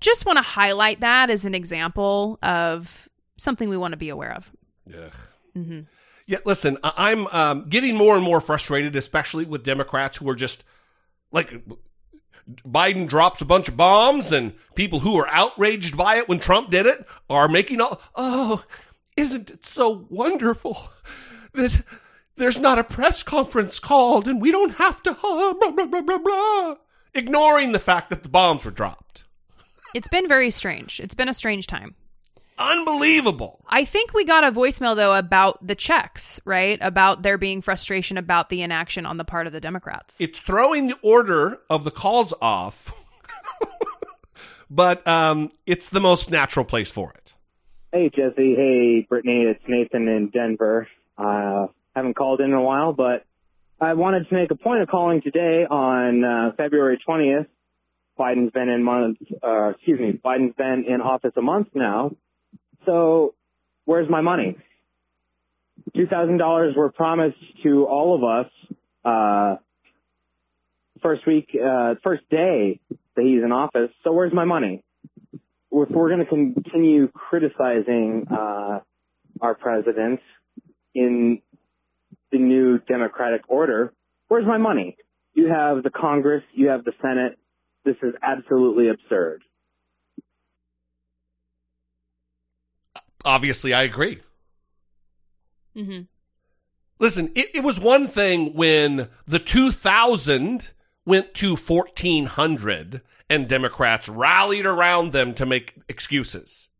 [0.00, 4.32] just want to highlight that as an example of something we want to be aware
[4.32, 4.50] of.
[4.94, 5.84] Ugh.
[6.26, 10.62] Yeah, listen, I'm um, getting more and more frustrated, especially with Democrats who are just
[11.32, 11.50] like
[12.66, 16.70] Biden drops a bunch of bombs, and people who are outraged by it when Trump
[16.70, 18.00] did it are making all.
[18.14, 18.64] Oh,
[19.16, 20.90] isn't it so wonderful
[21.52, 21.82] that
[22.36, 25.12] there's not a press conference called and we don't have to.
[25.14, 26.76] Blah, blah, blah, blah, blah,
[27.14, 29.24] ignoring the fact that the bombs were dropped.
[29.94, 31.00] It's been very strange.
[31.00, 31.94] It's been a strange time.
[32.58, 33.64] Unbelievable.
[33.68, 36.78] I think we got a voicemail though about the checks, right?
[36.80, 40.20] About there being frustration about the inaction on the part of the Democrats.
[40.20, 42.92] it's throwing the order of the calls off,
[44.70, 47.32] but um, it's the most natural place for it.
[47.92, 50.88] Hey Jesse, hey Brittany, it's Nathan in Denver.
[51.16, 53.24] Uh, haven't called in, in a while, but
[53.80, 57.46] I wanted to make a point of calling today on uh, February 20th.
[58.18, 62.10] Biden's been in month, uh, excuse me, Biden's been in office a month now.
[62.88, 63.34] So
[63.84, 64.56] where's my money?
[65.94, 68.50] $2,000 were promised to all of us,
[69.04, 69.56] uh,
[71.02, 72.80] first week, uh, first day
[73.14, 73.90] that he's in office.
[74.04, 74.82] So where's my money?
[75.70, 78.80] if we're going to continue criticizing uh,
[79.40, 80.20] our president
[80.94, 81.42] in
[82.32, 83.92] the new democratic order,
[84.28, 84.96] where's my money?
[85.34, 87.38] You have the Congress, you have the Senate.
[87.84, 89.42] This is absolutely absurd.
[93.28, 94.20] Obviously, I agree.
[95.76, 96.04] Mm-hmm.
[96.98, 100.70] Listen, it, it was one thing when the 2000
[101.04, 106.70] went to 1400 and Democrats rallied around them to make excuses.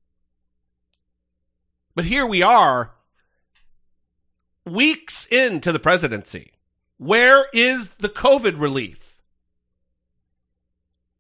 [1.94, 2.94] But here we are,
[4.64, 6.53] weeks into the presidency.
[6.96, 9.20] Where is the COVID relief?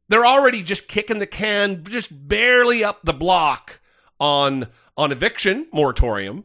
[0.08, 3.80] They're already just kicking the can, just barely up the block
[4.20, 6.44] on on eviction moratorium.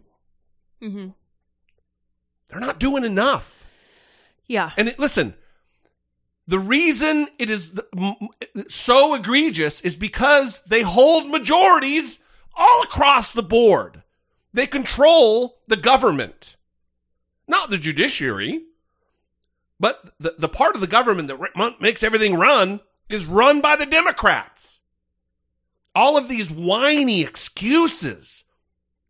[0.81, 1.07] hmm
[2.49, 3.63] They're not doing enough.
[4.47, 4.71] Yeah.
[4.77, 5.33] And it, listen,
[6.45, 8.15] the reason it is th- m-
[8.55, 12.19] m- so egregious is because they hold majorities
[12.55, 14.03] all across the board.
[14.53, 16.57] They control the government,
[17.47, 18.63] not the judiciary,
[19.79, 23.85] but the, the part of the government that makes everything run is run by the
[23.87, 24.81] Democrats.
[25.95, 28.43] All of these whiny excuses.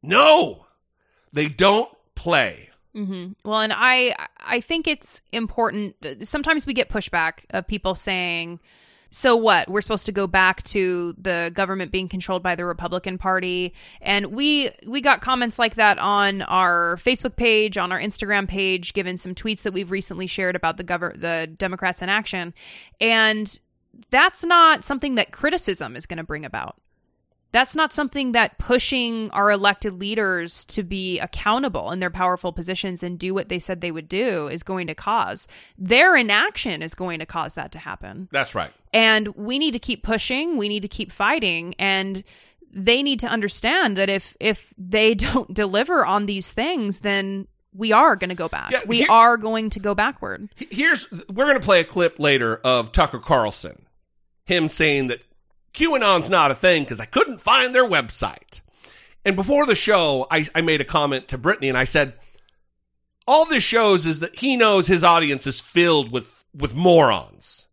[0.01, 0.65] No,
[1.31, 2.69] they don't play.
[2.93, 5.95] hmm Well, and I I think it's important.
[6.23, 8.59] Sometimes we get pushback of people saying,
[9.11, 9.69] "So what?
[9.69, 14.27] We're supposed to go back to the government being controlled by the Republican Party." And
[14.27, 19.15] we we got comments like that on our Facebook page, on our Instagram page, given
[19.17, 22.53] some tweets that we've recently shared about the gover- the Democrats in action,
[22.99, 23.59] and
[24.09, 26.77] that's not something that criticism is going to bring about
[27.53, 33.03] that's not something that pushing our elected leaders to be accountable in their powerful positions
[33.03, 35.47] and do what they said they would do is going to cause.
[35.77, 38.27] Their inaction is going to cause that to happen.
[38.31, 38.71] That's right.
[38.91, 42.23] And we need to keep pushing, we need to keep fighting and
[42.75, 47.91] they need to understand that if if they don't deliver on these things then we
[47.91, 48.71] are going to go back.
[48.71, 50.49] Yeah, we here- are going to go backward.
[50.55, 53.86] Here's we're going to play a clip later of Tucker Carlson,
[54.45, 55.21] him saying that
[55.74, 58.61] QAnon's not a thing because I couldn't find their website.
[59.26, 62.13] And before the show, I, I made a comment to Brittany and I said,
[63.26, 67.67] all this shows is that he knows his audience is filled with with morons.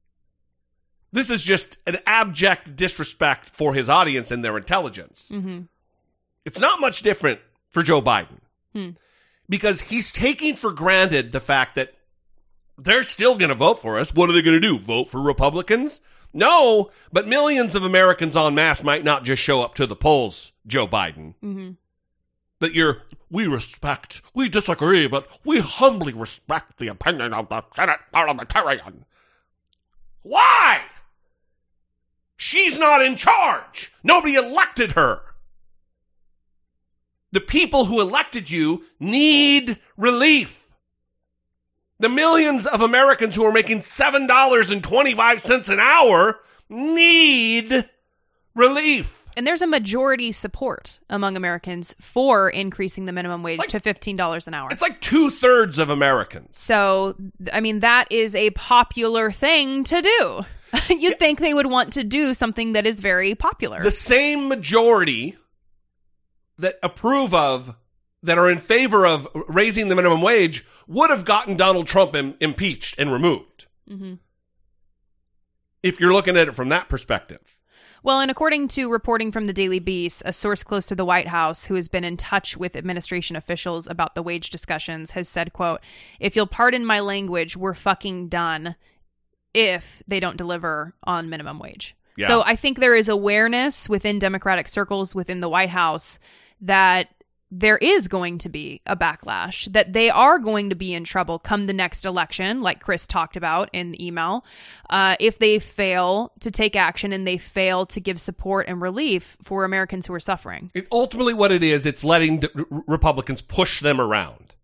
[1.12, 5.30] This is just an abject disrespect for his audience and their intelligence.
[5.34, 5.66] Mhm.
[6.44, 7.40] It's not much different
[7.70, 8.38] for Joe Biden
[8.72, 8.90] Hmm.
[9.50, 11.92] Because he's taking for granted the fact that
[12.78, 14.14] they're still going to vote for us.
[14.14, 14.78] What are they going to do?
[14.78, 16.00] Vote for Republicans?
[16.32, 20.52] No, but millions of Americans en masse might not just show up to the polls,
[20.66, 21.34] Joe Biden.
[21.42, 21.70] Mm-hmm.
[22.60, 27.98] That you're, we respect, we disagree, but we humbly respect the opinion of the Senate
[28.12, 29.04] parliamentarian.
[30.22, 30.82] Why?
[32.36, 33.92] She's not in charge.
[34.04, 35.22] Nobody elected her.
[37.32, 40.56] The people who elected you need relief.
[41.98, 47.88] The millions of Americans who are making $7.25 an hour need
[48.54, 49.16] relief.
[49.36, 54.46] And there's a majority support among Americans for increasing the minimum wage Like- to $15
[54.48, 54.68] an hour.
[54.72, 56.58] It's like two thirds of Americans.
[56.58, 57.14] So,
[57.52, 60.44] I mean, that is a popular thing to do.
[60.94, 63.82] You'd think they would want to do something that is very popular.
[63.82, 65.36] The same majority
[66.60, 67.74] that approve of,
[68.22, 72.36] that are in favor of raising the minimum wage, would have gotten Donald Trump im-
[72.40, 73.66] impeached and removed.
[73.88, 74.14] Mm-hmm.
[75.82, 77.56] If you're looking at it from that perspective.
[78.02, 81.28] Well, and according to reporting from the Daily Beast, a source close to the White
[81.28, 85.52] House who has been in touch with administration officials about the wage discussions has said,
[85.52, 85.80] quote,
[86.18, 88.74] if you'll pardon my language, we're fucking done
[89.52, 91.94] if they don't deliver on minimum wage.
[92.16, 92.26] Yeah.
[92.26, 96.18] So I think there is awareness within Democratic circles within the White House
[96.60, 97.08] that
[97.50, 101.38] there is going to be a backlash, that they are going to be in trouble
[101.38, 104.44] come the next election, like Chris talked about in the email,
[104.88, 109.36] uh, if they fail to take action and they fail to give support and relief
[109.42, 110.70] for Americans who are suffering.
[110.74, 112.48] It, ultimately, what it is, it's letting d-
[112.86, 114.54] Republicans push them around.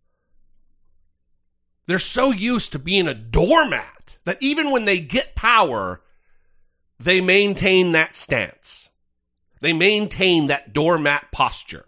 [1.87, 6.03] They're so used to being a doormat that even when they get power,
[6.99, 8.91] they maintain that stance.
[9.67, 11.87] They maintain that doormat posture.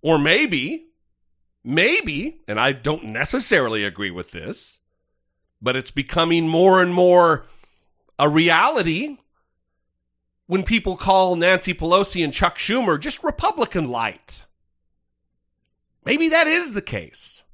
[0.00, 0.86] Or maybe,
[1.62, 4.80] maybe, and I don't necessarily agree with this,
[5.60, 7.46] but it's becoming more and more
[8.18, 9.18] a reality
[10.48, 14.44] when people call Nancy Pelosi and Chuck Schumer just Republican light.
[16.04, 17.44] Maybe that is the case.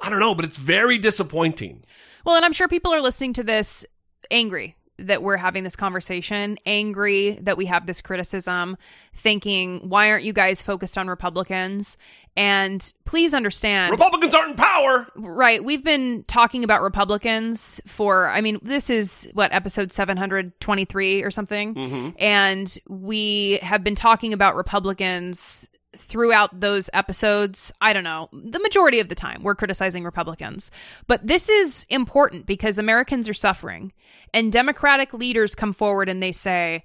[0.00, 1.84] I don't know, but it's very disappointing.
[2.24, 3.86] Well, and I'm sure people are listening to this
[4.32, 8.76] angry that we're having this conversation, angry that we have this criticism,
[9.14, 11.96] thinking, why aren't you guys focused on Republicans?
[12.36, 15.06] And please understand, Republicans aren't in power.
[15.16, 21.30] right, we've been talking about Republicans for, I mean, this is what, episode 723 or
[21.30, 21.74] something?
[21.74, 22.08] Mm-hmm.
[22.18, 25.66] And we have been talking about Republicans
[26.00, 27.72] throughout those episodes.
[27.80, 30.70] I don't know, the majority of the time we're criticizing Republicans.
[31.06, 33.92] But this is important because Americans are suffering.
[34.32, 36.84] And Democratic leaders come forward and they say,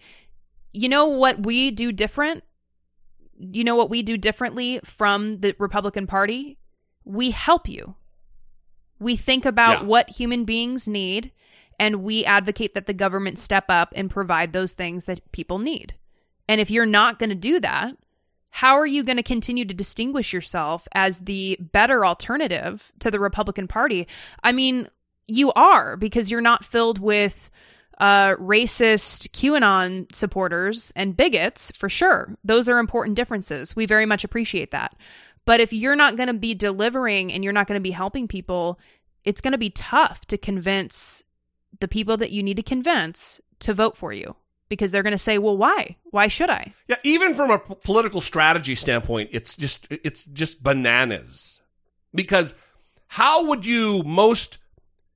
[0.74, 2.44] you know what we do different?
[3.38, 6.58] You know what we do differently from the Republican Party?
[7.04, 7.96] We help you.
[9.00, 9.88] We think about Yeah.
[9.88, 11.32] what human beings need
[11.80, 15.96] and we advocate that the government step up and provide those things that people need.
[16.48, 17.96] And if you're not going to do that,
[18.56, 23.20] how are you going to continue to distinguish yourself as the better alternative to the
[23.20, 24.08] Republican Party?
[24.46, 24.88] I mean,
[25.28, 27.50] you are because you're not filled with
[27.98, 32.34] uh, racist QAnon supporters and bigots for sure.
[32.46, 33.76] Those are important differences.
[33.76, 34.96] We very much appreciate that.
[35.44, 38.26] But if you're not going to be delivering and you're not going to be helping
[38.26, 38.80] people,
[39.26, 41.24] it's going to be tough to convince
[41.82, 44.38] the people that you need to convince to vote for you
[44.70, 45.98] because they're going to say, "Well, why?
[46.12, 50.64] Why should I?" Yeah, even from a p- political strategy standpoint, it's just it's just
[50.64, 51.60] bananas.
[52.14, 52.54] Because
[53.08, 54.58] how would you most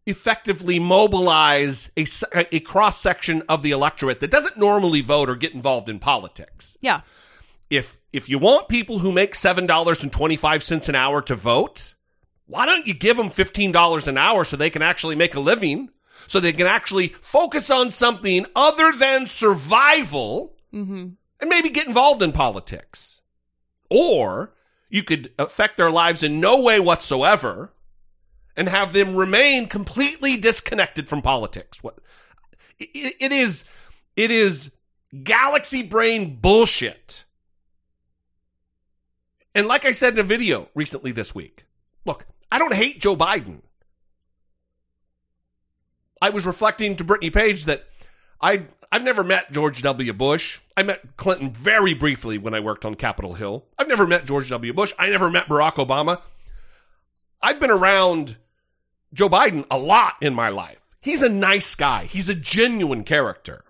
[0.06, 2.06] effectively mobilize a,
[2.56, 6.78] a cross section of the electorate that doesn't normally vote or get involved in politics?
[6.82, 7.02] Yeah.
[7.70, 11.22] If if you want people who make seven dollars and twenty five cents an hour
[11.24, 11.95] to vote,
[12.47, 15.39] why don't you give them fifteen dollars an hour so they can actually make a
[15.39, 15.89] living,
[16.28, 20.55] so they can actually focus on something other than survival?
[20.74, 21.07] Mm-hmm.
[21.39, 23.22] and maybe get involved in politics.
[23.89, 24.53] Or
[24.89, 27.74] you could affect their lives in no way whatsoever
[28.55, 31.82] and have them remain completely disconnected from politics.
[31.82, 31.97] What
[32.78, 33.65] it, it is
[34.15, 34.72] it is
[35.24, 37.24] galaxy brain bullshit.
[39.55, 41.65] And like I said in a video recently this week,
[42.05, 43.61] look, I don't hate Joe Biden.
[46.22, 47.86] I was reflecting to Brittany Page that
[48.41, 50.13] I I've never met George W.
[50.13, 50.59] Bush.
[50.76, 53.65] I met Clinton very briefly when I worked on Capitol Hill.
[53.78, 54.74] I've never met George W.
[54.74, 54.93] Bush.
[54.97, 56.22] I never met Barack Obama.
[57.41, 58.38] I've been around
[59.13, 60.80] Joe Biden a lot in my life.
[60.99, 62.05] He's a nice guy.
[62.05, 63.63] He's a genuine character.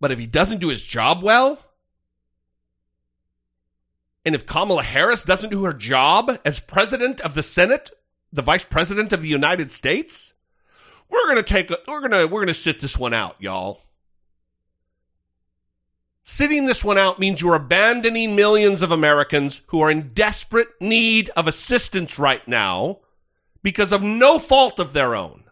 [0.00, 1.58] But if he doesn't do his job well,
[4.24, 7.90] and if Kamala Harris doesn't do her job as president of the Senate,
[8.32, 10.32] the vice president of the United States,
[11.08, 13.82] we're gonna take a, we're gonna we're gonna sit this one out, y'all.
[16.24, 21.30] Sitting this one out means you're abandoning millions of Americans who are in desperate need
[21.36, 22.98] of assistance right now
[23.62, 25.44] because of no fault of their own.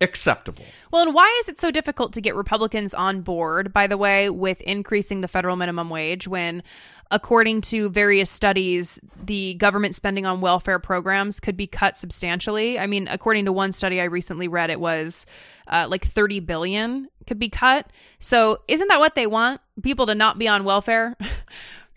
[0.00, 0.64] Acceptable.
[0.90, 4.30] Well, and why is it so difficult to get Republicans on board, by the way,
[4.30, 6.62] with increasing the federal minimum wage when,
[7.10, 12.78] according to various studies, the government spending on welfare programs could be cut substantially?
[12.78, 15.26] I mean, according to one study I recently read, it was
[15.66, 17.90] uh, like 30 billion could be cut.
[18.20, 19.60] So, isn't that what they want?
[19.82, 21.16] People to not be on welfare?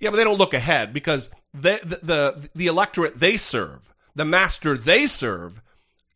[0.02, 4.26] Yeah, but they don't look ahead because the, the the the electorate they serve, the
[4.26, 5.62] master they serve,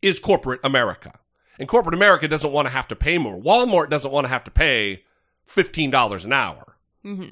[0.02, 1.20] is corporate America,
[1.58, 3.40] and corporate America doesn't want to have to pay more.
[3.40, 5.02] Walmart doesn't want to have to pay
[5.44, 6.76] fifteen dollars an hour.
[7.02, 7.28] hmm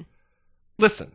[0.77, 1.13] Listen,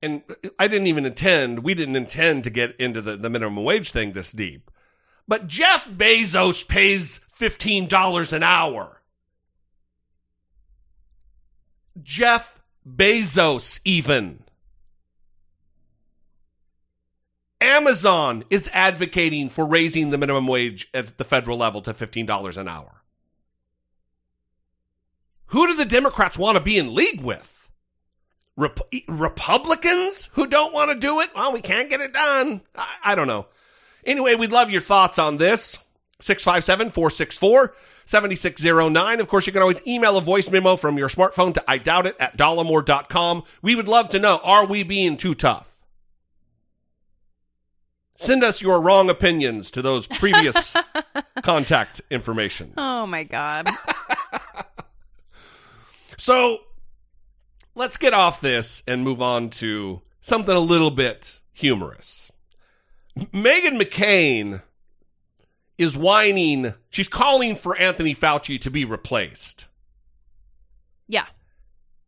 [0.00, 0.22] and
[0.58, 1.64] I didn't even intend.
[1.64, 4.70] We didn't intend to get into the the minimum wage thing this deep,
[5.26, 9.02] but Jeff Bezos pays fifteen dollars an hour.
[12.00, 14.44] Jeff Bezos, even.
[17.60, 22.68] Amazon is advocating for raising the minimum wage at the federal level to $15 an
[22.68, 23.02] hour.
[25.46, 27.70] Who do the Democrats want to be in league with?
[28.56, 31.30] Rep- Republicans who don't want to do it?
[31.34, 32.60] Well, we can't get it done.
[32.76, 33.46] I, I don't know.
[34.04, 35.78] Anyway, we'd love your thoughts on this.
[36.20, 39.20] 657 464 7609.
[39.20, 42.06] Of course, you can always email a voice memo from your smartphone to I doubt
[42.06, 43.44] it at dollemore.com.
[43.62, 45.74] We would love to know are we being too tough?
[48.18, 50.74] Send us your wrong opinions to those previous
[51.42, 52.74] contact information.
[52.76, 53.68] Oh my God.
[56.20, 56.58] So
[57.76, 62.30] let's get off this and move on to something a little bit humorous.
[63.16, 64.62] Meghan McCain
[65.78, 66.74] is whining.
[66.90, 69.66] She's calling for Anthony Fauci to be replaced
[71.06, 71.26] Yeah.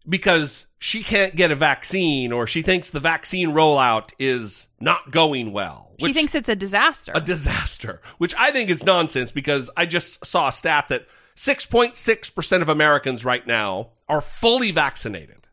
[0.09, 5.53] because she can't get a vaccine or she thinks the vaccine rollout is not going
[5.53, 5.93] well.
[6.01, 7.13] She thinks it's a disaster.
[7.15, 11.07] a disaster, which I think is nonsense because I just saw a stat that
[11.37, 15.47] 6.6% of Americans right now are fully vaccinated.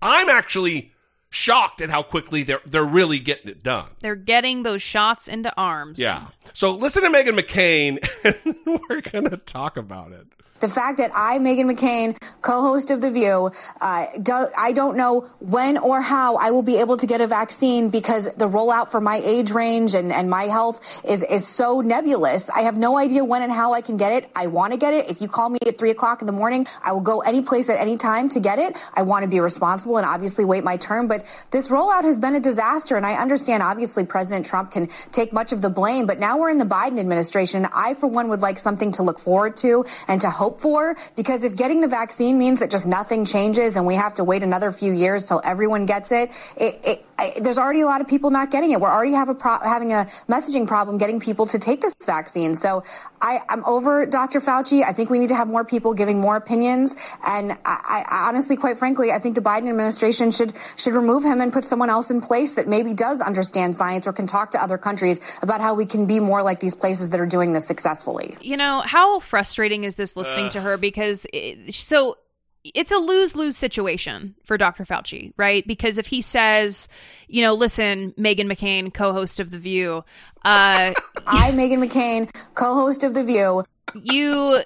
[0.00, 0.92] I'm actually
[1.28, 3.88] shocked at how quickly they're they're really getting it done.
[4.00, 5.98] They're getting those shots into arms.
[5.98, 6.28] Yeah.
[6.54, 10.26] So listen to Meghan McCain and we're going to talk about it.
[10.64, 13.50] The fact that I, Meghan McCain, co-host of The View,
[13.82, 17.26] uh, do, I don't know when or how I will be able to get a
[17.26, 21.82] vaccine because the rollout for my age range and, and my health is, is so
[21.82, 22.48] nebulous.
[22.48, 24.30] I have no idea when and how I can get it.
[24.34, 25.10] I want to get it.
[25.10, 27.68] If you call me at three o'clock in the morning, I will go any place
[27.68, 28.74] at any time to get it.
[28.94, 31.08] I want to be responsible and obviously wait my turn.
[31.08, 32.96] But this rollout has been a disaster.
[32.96, 36.48] And I understand obviously President Trump can take much of the blame, but now we're
[36.48, 37.68] in the Biden administration.
[37.70, 41.44] I, for one, would like something to look forward to and to hope for because
[41.44, 44.70] if getting the vaccine means that just nothing changes and we have to wait another
[44.72, 48.30] few years till everyone gets it, it, it I, there's already a lot of people
[48.30, 48.80] not getting it.
[48.80, 52.54] We're already have a pro- having a messaging problem getting people to take this vaccine.
[52.54, 52.82] So
[53.20, 54.40] I, I'm over Dr.
[54.40, 54.82] Fauci.
[54.84, 56.96] I think we need to have more people giving more opinions.
[57.26, 61.40] And I, I honestly, quite frankly, I think the Biden administration should should remove him
[61.40, 64.62] and put someone else in place that maybe does understand science or can talk to
[64.62, 67.66] other countries about how we can be more like these places that are doing this
[67.66, 68.36] successfully.
[68.40, 70.50] You know, how frustrating is this listening uh.
[70.50, 70.76] to her?
[70.76, 72.16] Because it, so
[72.64, 74.84] it's a lose lose situation for Dr.
[74.84, 75.66] Fauci, right?
[75.66, 76.88] Because if he says,
[77.28, 80.04] you know, listen, Meghan McCain, co host of The View,
[80.44, 80.92] uh,
[81.26, 83.64] I, Meghan McCain, co-host of The View,
[84.02, 84.62] you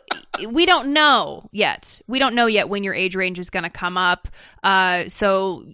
[0.51, 2.01] we don't know yet.
[2.07, 4.29] We don't know yet when your age range is going to come up.
[4.63, 5.65] Uh so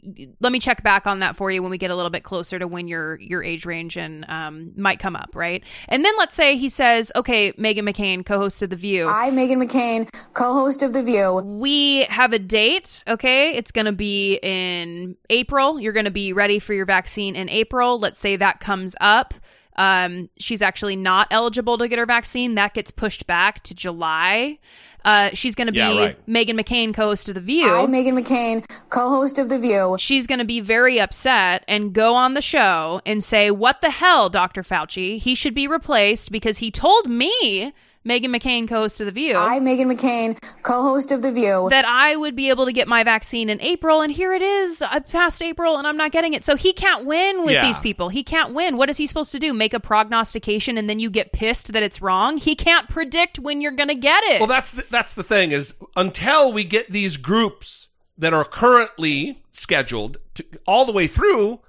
[0.41, 2.59] let me check back on that for you when we get a little bit closer
[2.59, 5.63] to when your your age range and um might come up right?
[5.89, 9.07] And then let's say he says okay meghan mccain co-host of the view.
[9.09, 13.55] I, Meghan McCain, co-host of The View, we have a date okay?
[13.55, 15.81] It's going to be in april.
[15.81, 17.99] You're going to be ready for your vaccine in april.
[17.99, 19.35] Let's say that comes up
[19.77, 22.55] um, she's actually not eligible to get her vaccine.
[22.55, 24.59] That gets pushed back to July.
[25.05, 26.27] Uh, she's going to be Yeah, right.
[26.27, 27.71] Meghan McCain, co-host of The View.
[27.71, 32.15] I'm Meghan McCain, co-host of The View, she's going to be very upset and go
[32.15, 34.63] on the show and say, "What the hell, Dr.
[34.63, 35.19] Fauci?
[35.19, 37.75] He should be replaced because he told me,
[38.07, 42.17] Meghan McCain, co-host of The View." I, Meghan McCain, co-host of The View, that I
[42.17, 45.43] would be able to get my vaccine in April, and here it is uh, past
[45.43, 46.45] April, and I'm not getting it.
[46.45, 47.63] So he can't win with Yeah.
[47.67, 48.11] these people.
[48.11, 48.77] He can't win.
[48.77, 49.53] What is he supposed to do?
[49.55, 52.37] Make a prognostication, and then you get pissed that it's wrong?
[52.37, 54.41] He can't predict when you're going to get it.
[54.41, 57.89] Well, that's the, that's the thing is until we get these groups
[58.19, 61.61] that are currently scheduled to, all the way through,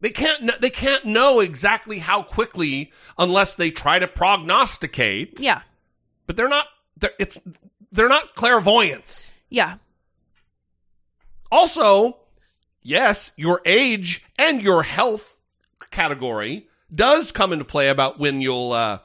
[0.00, 5.38] they can't they can't know exactly how quickly unless they try to prognosticate.
[5.40, 5.62] yeah,
[6.26, 6.66] but they're not.
[6.96, 7.38] They're, it's
[7.92, 9.32] they're not clairvoyants.
[9.48, 9.76] yeah,
[11.50, 12.18] Also,
[12.82, 15.36] yes, your age and your health
[15.90, 18.98] category does come into play about when you'll uh,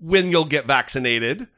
[0.00, 1.48] when you'll get vaccinated,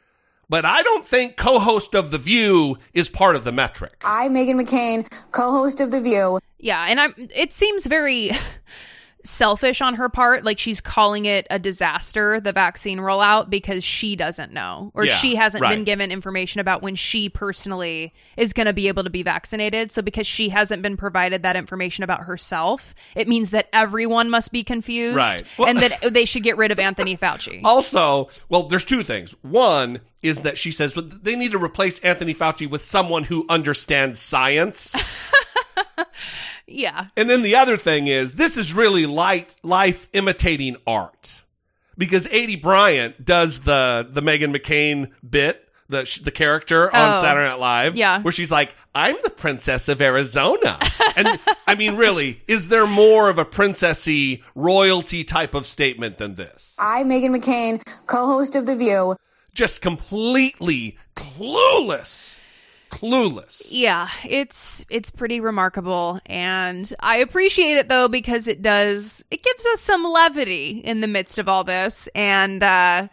[0.48, 4.02] but I don't think co-host of The View is part of the metric.
[4.04, 8.30] I, Meghan McCain, co-host of The View, Yeah, and I'm it seems very
[9.28, 14.16] selfish on her part like she's calling it a disaster the vaccine rollout because she
[14.16, 15.74] doesn't know or Yeah, she hasn't right.
[15.74, 19.92] been given information about when she personally is going to be able to be vaccinated
[19.92, 24.50] so because she hasn't been provided that information about herself it means that everyone must
[24.50, 25.42] be confused Right.
[25.58, 29.34] Well- and that they should get rid of Anthony Fauci Also, well, there's two things.
[29.42, 33.44] One is that she says well, they need to replace Anthony Fauci with someone who
[33.48, 34.96] understands science.
[36.68, 41.42] yeah And then the other thing is this is really light life imitating art.
[41.96, 47.20] Because Aidy Bryant does the the Meghan McCain bit, the the character on Oh.
[47.20, 48.20] Saturday Night Live, Yeah.
[48.22, 50.78] where she's like, "I'm the princess of Arizona."
[51.16, 56.36] and I mean, really, is there more of a princessy royalty type of statement than
[56.36, 56.76] this?
[56.78, 59.16] I, Meghan McCain, co-host of The View,
[59.52, 62.38] Just completely clueless.
[62.90, 63.68] Clueless.
[63.70, 69.66] Yeah, it's it's pretty remarkable and I appreciate it though because it does it gives
[69.66, 73.08] us some levity in the midst of all this and uh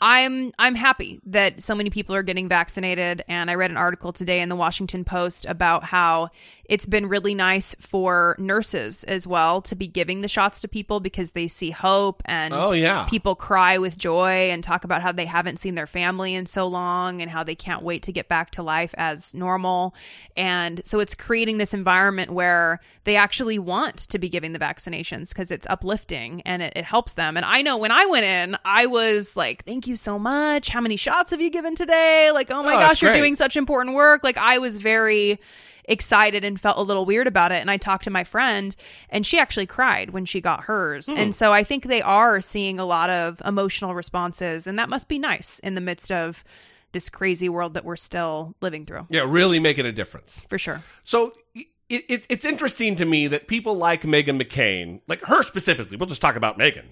[0.00, 4.12] I'm I'm happy that so many people are getting vaccinated and I read an article
[4.12, 6.30] today in the Washington Post about how
[6.64, 11.00] it's been really nice for nurses as well to be giving the shots to people
[11.00, 13.04] because they see hope and Oh, yeah.
[13.10, 16.66] people cry with joy and talk about how they haven't seen their family in so
[16.66, 19.94] long and how they can't wait to get back to life as normal.
[20.36, 25.30] And so it's creating this environment where they actually want to be giving the vaccinations
[25.30, 27.36] because it's uplifting and it, it helps them.
[27.36, 30.68] And I know when I went in, I was like, thank you so much.
[30.68, 32.30] How many shots have you given today?
[32.32, 34.22] Like, oh my Oh, gosh, you're doing such important work.
[34.24, 35.38] Like, I was very
[35.86, 37.56] excited and felt a little weird about it.
[37.56, 38.76] And I talked to my friend,
[39.08, 41.10] and she actually cried when she got hers.
[41.10, 41.16] Hmm.
[41.16, 45.08] And so I think they are seeing a lot of emotional responses, and that must
[45.08, 46.44] be nice in the midst of
[46.92, 50.44] this crazy world that we're still living through, Yeah, really making a difference.
[50.48, 50.82] for sure.
[51.04, 51.66] So it,
[52.08, 56.20] it, it's interesting to me that people like Meghan McCain, like her specifically, we'll just
[56.20, 56.86] talk about Meghan,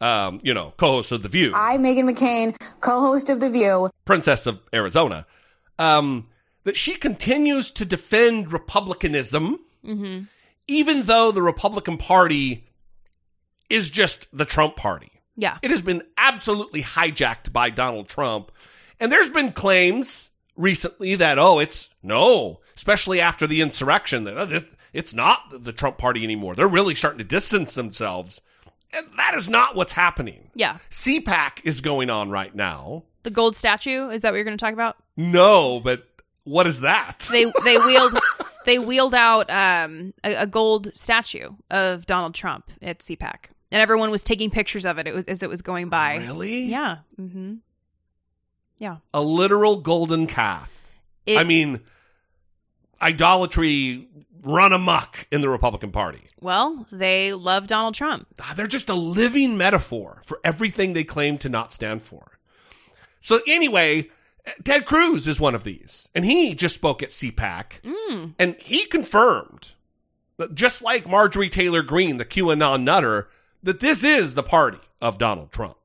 [0.00, 3.90] um, you know, co host of The View, I, Meghan McCain, co-host of The View,
[4.04, 5.26] Princess of Arizona,
[5.78, 6.24] um,
[6.64, 9.60] that she continues to defend Republicanism,
[10.68, 12.64] even though the Republican Party
[13.68, 15.12] is just the Trump Party.
[15.36, 15.58] Yeah.
[15.62, 18.52] It has been absolutely hijacked by Donald Trump.
[18.98, 24.44] And there's been claims recently that, oh, it's no, especially after the insurrection, that oh,
[24.44, 26.54] this, it's not the Trump party anymore.
[26.54, 28.42] They're really starting to distance themselves.
[28.92, 30.50] And that is not what's happening.
[30.54, 30.78] Yeah.
[30.90, 33.04] CPAC is going on right now.
[33.22, 34.96] The gold statue, is that what you're going to talk about?
[35.16, 36.06] No, but
[36.44, 37.28] what is that?
[37.30, 38.18] They they wheeled
[38.66, 43.46] they wheeled out um, a, a gold statue of Donald Trump at CPAC.
[43.72, 46.16] And everyone was taking pictures of it, it was, as it was going by.
[46.16, 46.64] Really?
[46.64, 46.98] Yeah.
[47.20, 47.54] Mm-hmm.
[48.78, 48.96] Yeah.
[49.14, 50.72] A literal golden calf.
[51.26, 51.80] It- I mean,
[53.00, 54.08] idolatry
[54.42, 56.22] run amok in the Republican Party.
[56.40, 58.26] Well, they love Donald Trump.
[58.40, 62.38] Ah, They're just a living metaphor for everything they claim to not stand for.
[63.20, 64.08] So anyway,
[64.64, 69.72] Ted Cruz is one of these, and he just spoke at CPAC, and he confirmed,
[70.54, 73.28] just like Marjorie Taylor Greene, the QAnon nutter,
[73.62, 75.76] that this is the party of Donald Trump.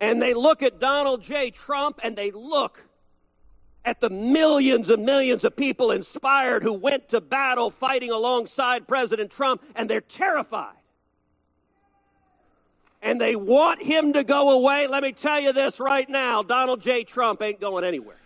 [0.00, 1.50] and they look at Donald J.
[1.50, 2.85] Trump and they look
[3.86, 9.30] at the millions and millions of people inspired who went to battle fighting alongside President
[9.30, 10.74] Trump and they're terrified.
[13.00, 14.88] And they want him to go away.
[14.88, 17.04] Let me tell you this right now Donald J.
[17.04, 18.16] Trump ain't going anywhere.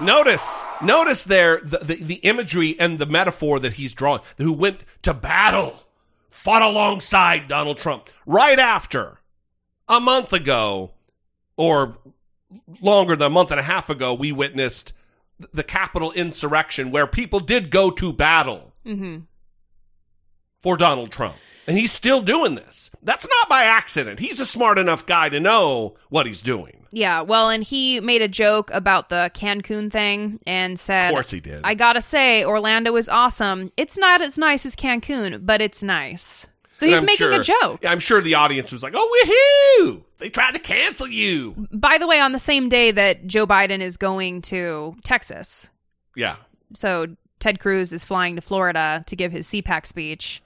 [0.00, 4.22] Notice, notice there the, the, the imagery and the metaphor that he's drawing.
[4.38, 5.84] Who went to battle,
[6.30, 9.18] fought alongside Donald Trump right after
[9.88, 10.92] a month ago,
[11.56, 11.98] or
[12.80, 14.92] longer than a month and a half ago, we witnessed
[15.52, 19.20] the Capitol insurrection where people did go to battle mm-hmm.
[20.62, 21.36] for Donald Trump.
[21.66, 22.90] And he's still doing this.
[23.02, 24.20] That's not by accident.
[24.20, 26.86] He's a smart enough guy to know what he's doing.
[26.90, 31.30] Yeah, well, and he made a joke about the Cancun thing and said, Of course
[31.30, 31.60] he did.
[31.64, 33.70] I gotta say, Orlando is awesome.
[33.76, 36.46] It's not as nice as Cancun, but it's nice.
[36.78, 37.84] So he's making sure- a joke.
[37.84, 40.02] I'm sure the audience was like, "Oh, woohoo!
[40.18, 43.80] They tried to cancel you." By the way, on the same day that Joe Biden
[43.80, 45.68] is going to Texas,
[46.14, 46.36] Yeah,
[46.74, 47.08] so
[47.40, 50.40] Ted Cruz is flying to Florida to give his CPAC speech.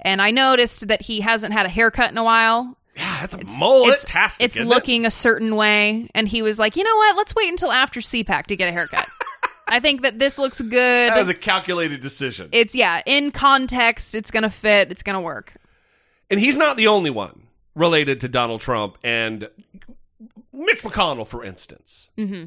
[0.00, 2.78] And I noticed that he hasn't had a haircut in a while.
[2.96, 4.42] yeah, that's a mullet-tastic.
[4.42, 4.70] It's isn't it?
[4.70, 6.08] looking a certain way.
[6.14, 7.16] And he was like, you know what?
[7.16, 9.06] Let's wait until after CPAC to get a haircut.
[9.68, 11.10] I think that this looks good.
[11.10, 15.14] That was a calculated decision, it's, yeah, in context, it's going to fit, it's going
[15.14, 15.54] to work.
[16.34, 17.44] And he's not the only one
[17.76, 18.98] related to Donald Trump.
[19.04, 19.48] And
[20.52, 22.46] Mitch McConnell, for instance, Mm-hmm.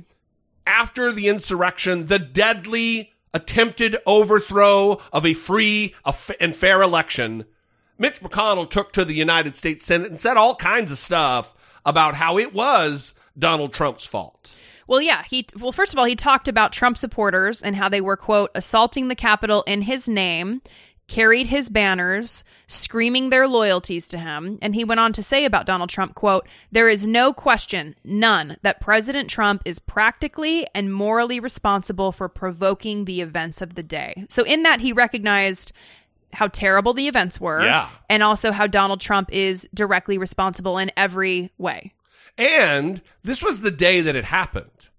[0.66, 5.96] after the insurrection, the deadly attempted overthrow of a free
[6.42, 7.46] and fair election,
[7.98, 11.54] Mitch McConnell took to the United States Senate and said all kinds of stuff
[11.86, 14.54] about how it was Donald Trump's fault.
[14.88, 18.02] Well, yeah, he well first of all, he talked about Trump supporters and how they
[18.02, 20.62] were quote assaulting the Capitol in his name,
[21.08, 25.66] carried his banners, screaming their loyalties to him, and he went on to say about
[25.66, 31.40] Donald Trump, quote, "There is no question, none, that President Trump is practically and morally
[31.40, 35.72] responsible for provoking the events of the day." So in that he recognized
[36.34, 37.88] how terrible the events were Yeah.
[38.10, 41.94] and also how Donald Trump is directly responsible in every way.
[42.38, 44.90] And this was the day that it happened.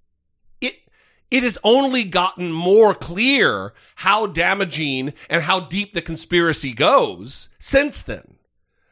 [1.31, 8.03] It has only gotten more clear how damaging and how deep the conspiracy goes since
[8.03, 8.35] then.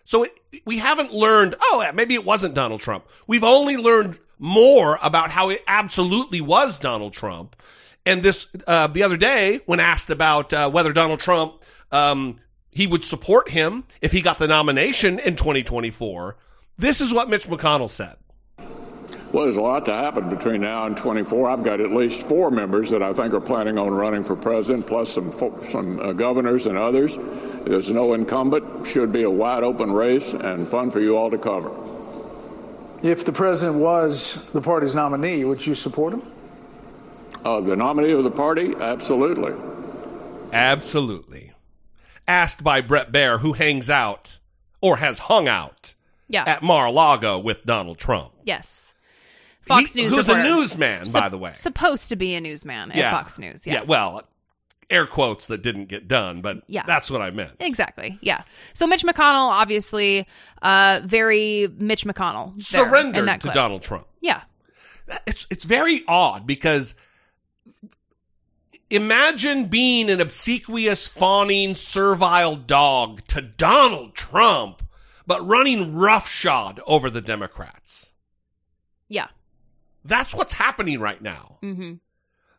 [0.04, 0.32] So it,
[0.64, 3.06] we haven't learned, oh, maybe it wasn't Donald Trump.
[3.26, 7.56] We've only learned more about how it absolutely was Donald Trump.
[8.04, 12.38] And this, uh, the other day, when asked about uh, whether Donald Trump, um,
[12.70, 16.36] he would support him if he got the nomination in 2024,
[16.78, 18.16] this is what Mitch McConnell said.
[19.32, 21.50] Well, there's a lot to happen between now and 24.
[21.50, 24.86] I've got at least four members that I think are planning on running for president,
[24.86, 25.32] plus some
[25.68, 27.16] some uh, governors and others.
[27.64, 28.86] There's no incumbent.
[28.86, 31.70] Should be a wide open race and fun for you all to cover.
[33.02, 36.22] If the president was the party's nominee, would you support him?
[37.44, 39.52] Uh, the nominee of the party, absolutely.
[40.52, 41.52] Absolutely.
[42.26, 44.38] Asked by Bret Baier, who hangs out
[44.80, 45.94] or has hung out
[46.28, 46.44] Yeah.
[46.46, 48.32] at Mar-a-Lago with Donald Trump.
[48.44, 48.94] Yes.
[49.66, 50.54] Fox He- News who's a reporter.
[50.56, 51.52] newsman, by the way.
[51.54, 53.66] Supposed to be a newsman at Fox News.
[53.66, 53.82] Yeah.
[53.82, 54.22] well,
[54.88, 56.84] air quotes that didn't get done, but Yeah.
[56.86, 57.52] that's what I meant.
[57.58, 58.18] Exactly.
[58.22, 58.42] Yeah.
[58.72, 60.26] So Mitch McConnell, obviously,
[60.62, 62.62] uh, very Mitch McConnell.
[62.62, 63.54] Surrendered to clip.
[63.54, 64.06] Donald Trump.
[64.20, 64.42] Yeah.
[65.26, 66.94] It's it's very odd because
[68.90, 74.82] imagine being an obsequious, fawning, servile dog to Donald Trump,
[75.26, 78.10] but running roughshod over the Democrats.
[79.08, 79.28] Yeah.
[80.06, 81.58] That's what's happening right now.
[81.62, 81.94] Mm-hmm.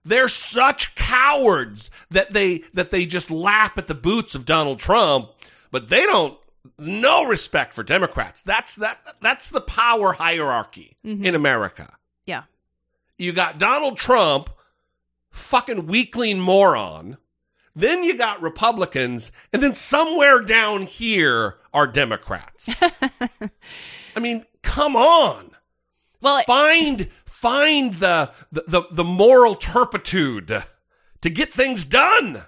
[0.03, 5.31] They're such cowards that they that they just lap at the boots of Donald Trump,
[5.71, 6.37] but they don't
[6.77, 8.41] no respect for Democrats.
[8.41, 11.25] That's that that's the power hierarchy Mhm.
[11.25, 11.93] in America.
[12.25, 12.43] Yeah.
[13.17, 14.49] You got Donald Trump,
[15.31, 17.17] fucking weakling moron.
[17.75, 22.69] Then you got Republicans, and then somewhere down here are Democrats.
[22.81, 25.51] I mean, come on.
[26.21, 30.63] Well, find find the, the the the moral turpitude
[31.21, 32.43] to get things done.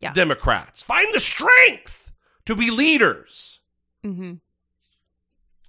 [0.00, 0.12] Yeah.
[0.12, 2.12] Democrats, find the strength
[2.46, 3.58] to be leaders.
[4.04, 4.34] Mm-hmm.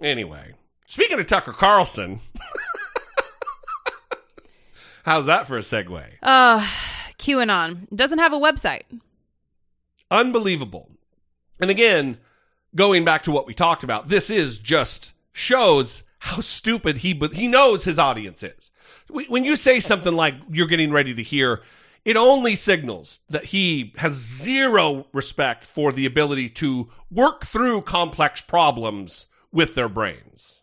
[0.02, 0.54] Anyway,
[0.86, 2.20] speaking of Tucker Carlson,
[5.04, 6.04] how's that for a segue?
[6.22, 6.62] Uh,
[7.18, 8.84] QAnon doesn't have a website.
[10.12, 10.92] Unbelievable.
[11.60, 12.20] And again,
[12.76, 17.34] going back to what we talked about, this is just shows how stupid he but
[17.34, 18.72] he knows his audience is.
[19.10, 21.62] When you say something like you're getting ready to hear,
[22.06, 28.42] it only signals that he has zero respect for the ability to work through complex
[28.42, 30.62] problems with their brains.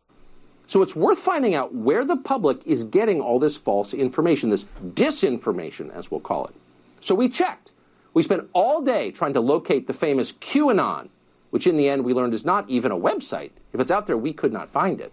[0.69, 4.67] So it's worth finding out where the public is getting all this false information, this
[4.95, 6.55] disinformation, as we'll call it.
[7.01, 7.73] So we checked.
[8.15, 11.09] We spent all day trying to locate the famous QAnon,
[11.51, 13.51] which in the end we learned is not even a website.
[13.73, 15.13] If it's out there, we could not find it.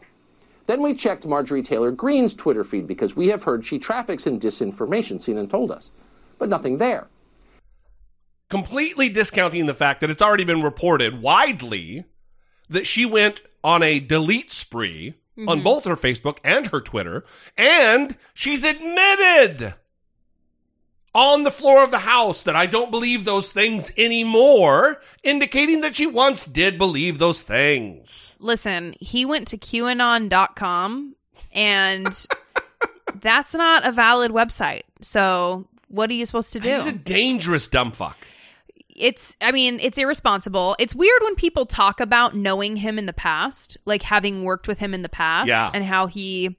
[0.66, 4.40] Then we checked Marjorie Taylor Greene's Twitter feed because we have heard she traffics in
[4.40, 5.92] disinformation, CNN told us.
[6.40, 7.08] But nothing there.
[8.50, 12.04] completely discounting the fact that it's already been reported widely
[12.70, 15.16] that she went on a delete spree
[15.48, 15.64] on Mhm.
[15.64, 17.26] both her Facebook and her Twitter,
[17.58, 19.74] and she's admitted
[21.16, 25.96] on the floor of the House that I don't believe those things anymore, indicating that
[25.96, 28.36] she once did believe those things.
[28.40, 31.16] Listen, he went to QAnon.com
[31.52, 32.26] and
[33.22, 34.84] that's not a valid website.
[35.02, 36.74] So what are you supposed to do?
[36.74, 38.18] He's a dangerous dumb fuck.
[38.96, 43.14] it's i mean it's irresponsible it's weird when people talk about knowing him in the
[43.14, 45.70] past like having worked with him in the past Yeah.
[45.74, 46.56] and how he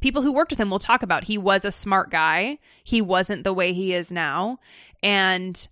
[0.00, 3.44] people who worked with him will talk about he was a smart guy he wasn't
[3.44, 4.58] the way he is now
[5.02, 5.68] and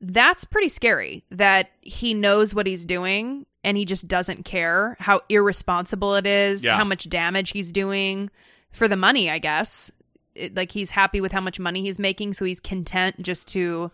[0.00, 5.20] that's pretty scary that he knows what he's doing and he just doesn't care how
[5.28, 6.76] irresponsible it is Yeah.
[6.76, 8.30] how much damage he's doing
[8.70, 9.90] for the money i guess
[10.34, 13.90] it, like he's happy with how much money he's making so he's content just to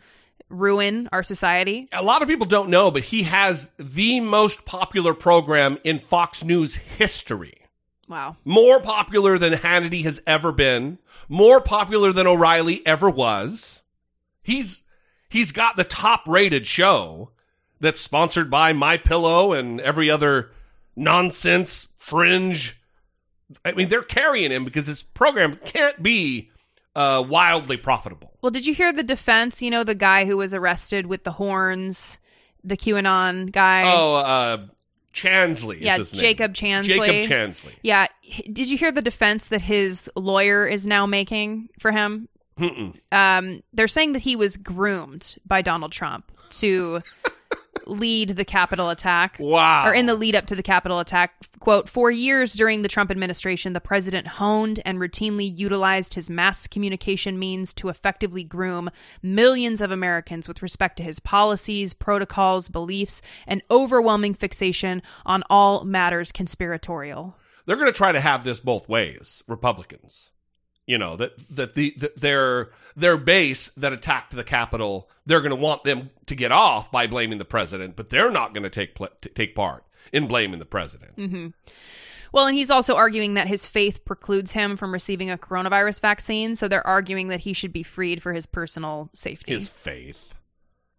[0.50, 5.14] ruin our society A lot of people don't know, but he has the most popular
[5.14, 7.54] program in Fox News history.
[8.08, 8.36] Wow.
[8.44, 10.98] More popular than Hannity has ever been.
[11.28, 13.82] More popular than O'Reilly ever was.
[14.42, 14.82] He's
[15.28, 17.30] he's got the top rated show
[17.80, 20.50] that's sponsored by My Pillow and every other
[20.96, 22.76] nonsense fringe.
[23.64, 26.50] I mean, they're carrying him because his program can't be
[26.94, 28.32] uh, wildly profitable.
[28.42, 29.62] Well, did you hear the defense?
[29.62, 32.18] You know, the guy who was arrested with the horns,
[32.62, 33.82] the QAnon guy.
[33.84, 34.66] Oh, uh,
[35.14, 35.80] Chansley.
[35.80, 36.20] yeah, is his name.
[36.20, 36.84] Jacob Chansley.
[36.84, 37.72] Jacob Chansley.
[37.82, 38.06] Yeah.
[38.24, 42.28] H- Did you hear the defense that his lawyer is now making for him?
[43.10, 47.02] Um, they're saying that he was groomed by Donald Trump to
[47.86, 49.36] lead the Capitol attack.
[49.38, 49.86] Wow.
[49.86, 51.34] Or in the lead up to the Capitol attack.
[51.60, 56.66] Quote, for years during the Trump administration, the president honed and routinely utilized his mass
[56.66, 58.90] communication means to effectively groom
[59.22, 65.84] millions of Americans with respect to his policies, protocols, beliefs, and overwhelming fixation on all
[65.84, 67.36] matters conspiratorial.
[67.66, 70.30] they're going to try to have this both ways republicans
[70.86, 75.50] you know that that the that their their base that attacked the capitol they're going
[75.50, 78.70] to want them to get off by blaming the president but they're not going to
[78.70, 81.48] take pl- take part in blaming the president hmm
[82.32, 86.56] Well, and he's also arguing that his faith precludes him from receiving a coronavirus vaccine.
[86.56, 89.52] So they're arguing that he should be freed for his personal safety.
[89.52, 90.18] his faith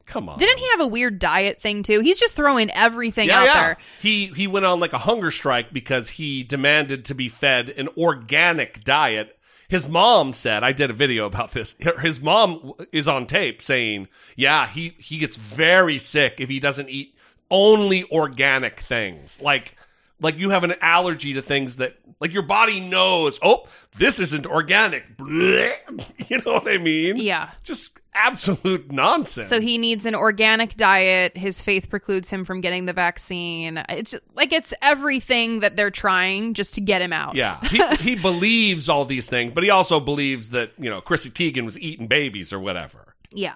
[0.06, 2.00] come on Didn't he have a weird diet thing too?
[2.00, 3.62] He's just throwing everything yeah, out yeah.
[3.62, 3.78] there.
[4.02, 7.90] He he went on like a hunger strike because he demanded to be fed an
[7.98, 9.38] organic diet.
[9.68, 11.76] His mom said, I did a video about this.
[12.02, 16.90] His mom is on tape saying, "Yeah, he he gets very sick if he doesn't
[16.90, 17.16] eat
[17.50, 19.42] only organic things.
[19.42, 19.76] Like
[20.20, 24.46] like you have an allergy to things that like your body knows, oh, this isn't
[24.46, 25.76] organic." Blech.
[26.30, 27.18] You know what I mean?
[27.18, 27.52] Yeah.
[27.64, 29.48] Just absolute nonsense.
[29.48, 31.36] So he needs an organic diet.
[31.38, 33.84] His faith precludes him from getting the vaccine.
[33.90, 37.36] It's like it's everything that they're trying just to get him out.
[37.36, 41.30] Yeah, he, he believes all these things, but he also believes that you know Chrissy
[41.30, 43.16] Teigen was eating babies or whatever.
[43.32, 43.56] yeah.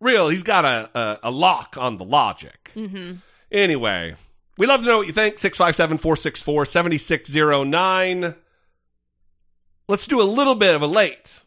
[0.00, 2.72] Real, he's got a a, a lock on the logic.
[2.76, 3.14] Mm-hmm.
[3.50, 4.16] Anyway,
[4.58, 5.38] we love to know what you think.
[5.38, 8.34] 657 464 7609.
[9.88, 11.42] Let's do a little bit of a late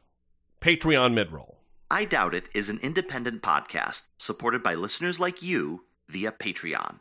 [0.61, 1.56] Patreon mid roll.
[1.89, 6.99] I Doubt It is an independent podcast supported by listeners like you via Patreon.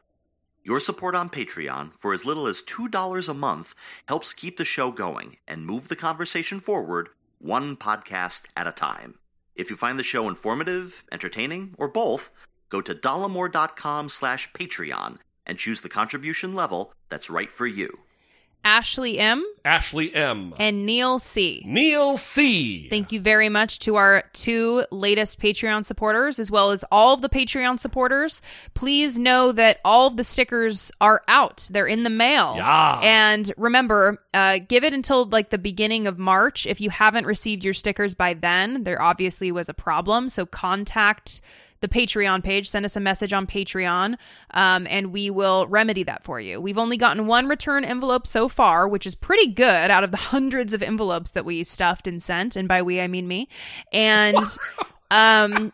[0.62, 3.74] Your support on Patreon for as little as $2 a month
[4.06, 7.08] helps keep the show going and move the conversation forward
[7.40, 9.18] one podcast at a time.
[9.56, 12.30] If you find the show informative, entertaining, or both,
[12.68, 17.90] go to dollemore.com slash Patreon and choose the contribution level that's right for you.
[18.66, 19.46] Ashley M.
[19.64, 20.52] Ashley M.
[20.58, 21.62] and Neil C.
[21.64, 22.88] Neil C.
[22.90, 27.20] Thank you very much to our two latest Patreon supporters, as well as all of
[27.22, 28.42] the Patreon supporters.
[28.74, 31.68] Please know that all of the stickers are out.
[31.70, 32.54] They're in the mail.
[32.56, 32.98] Yeah.
[33.04, 36.66] And remember, uh, give it until like the beginning of March.
[36.66, 40.28] If you haven't received your stickers by then, there obviously was a problem.
[40.28, 41.40] So contact
[41.80, 44.16] the Patreon page, send us a message on Patreon,
[44.52, 46.60] um, and we will remedy that for you.
[46.60, 50.16] We've only gotten one return envelope so far, which is pretty good out of the
[50.16, 52.56] hundreds of envelopes that we stuffed and sent.
[52.56, 53.48] And by we, I mean me.
[53.92, 54.36] And
[55.10, 55.72] um,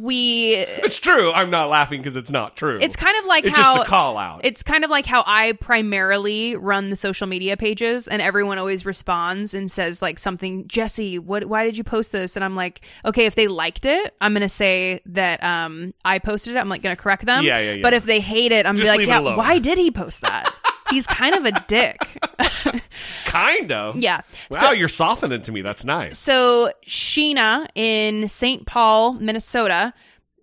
[0.00, 0.56] we.
[0.90, 1.30] It's true.
[1.32, 2.78] I'm not laughing because it's not true.
[2.80, 4.40] It's kind of like it's how just a call out.
[4.44, 8.84] It's kind of like how I primarily run the social media pages, and everyone always
[8.84, 10.66] responds and says like something.
[10.66, 11.44] Jesse, what?
[11.44, 12.34] Why did you post this?
[12.36, 16.56] And I'm like, okay, if they liked it, I'm gonna say that um I posted
[16.56, 16.58] it.
[16.58, 17.44] I'm like gonna correct them.
[17.44, 17.82] Yeah, yeah, yeah.
[17.82, 20.22] But if they hate it, I'm Just gonna be like, yeah, why did he post
[20.22, 20.52] that?
[20.90, 21.96] He's kind of a dick.
[23.24, 23.96] kind of.
[23.96, 24.20] Yeah.
[24.50, 25.62] Wow, So- you're softening to me.
[25.62, 26.18] That's nice.
[26.18, 28.66] So Sheena in St.
[28.66, 29.94] Paul, Minnesota,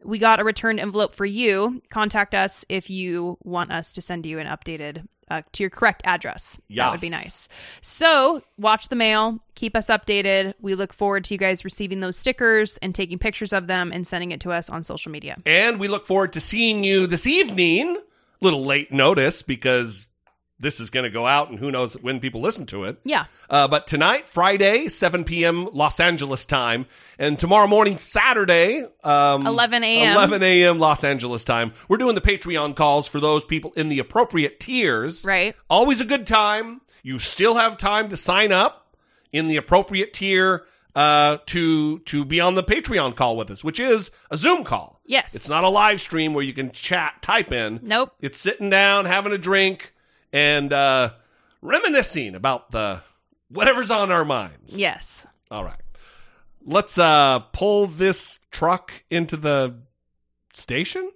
[0.04, 1.82] we got a returned envelope for you.
[1.90, 6.02] Contact us if you want us to send you an updated uh, to your correct
[6.06, 6.58] address.
[6.70, 7.50] That would be nice.
[7.82, 9.40] So watch the mail.
[9.56, 10.54] Keep us updated.
[10.62, 14.08] We look forward to you guys receiving those stickers and taking pictures of them and
[14.08, 15.36] sending it to us on social media.
[15.46, 17.98] And we look forward to seeing you this evening.
[18.40, 20.08] Little late notice because
[20.60, 23.00] this is going to go out and who knows when people listen to it.
[23.04, 23.26] Yeah.
[23.50, 25.68] Uh, but tonight, Friday, 7 p.m.
[25.72, 26.88] Los Angeles time,
[27.20, 30.14] and tomorrow morning, Saturday, um, 11 a.m..
[30.14, 30.80] 11 a.m.
[30.80, 35.24] Los Angeles time, we're doing the Patreon calls for those people in the appropriate tiers.
[35.24, 35.56] Right.
[35.70, 36.82] Always a good time.
[37.04, 38.96] You still have time to sign up
[39.32, 43.80] in the appropriate tier uh, to to be on the Patreon call with us, which
[43.80, 45.00] is a Zoom call.
[45.06, 45.36] Yes.
[45.36, 47.80] It's not a live stream where you can chat, type in.
[47.84, 48.14] Nope.
[48.20, 49.94] It's sitting down, having a drink,
[50.32, 51.12] and uh,
[51.62, 53.02] reminiscing about the
[53.50, 54.80] whatever's on our minds.
[54.80, 55.26] Yes.
[55.50, 55.82] All right.
[56.66, 59.76] Let's uh, pull this truck into the
[60.54, 61.12] station.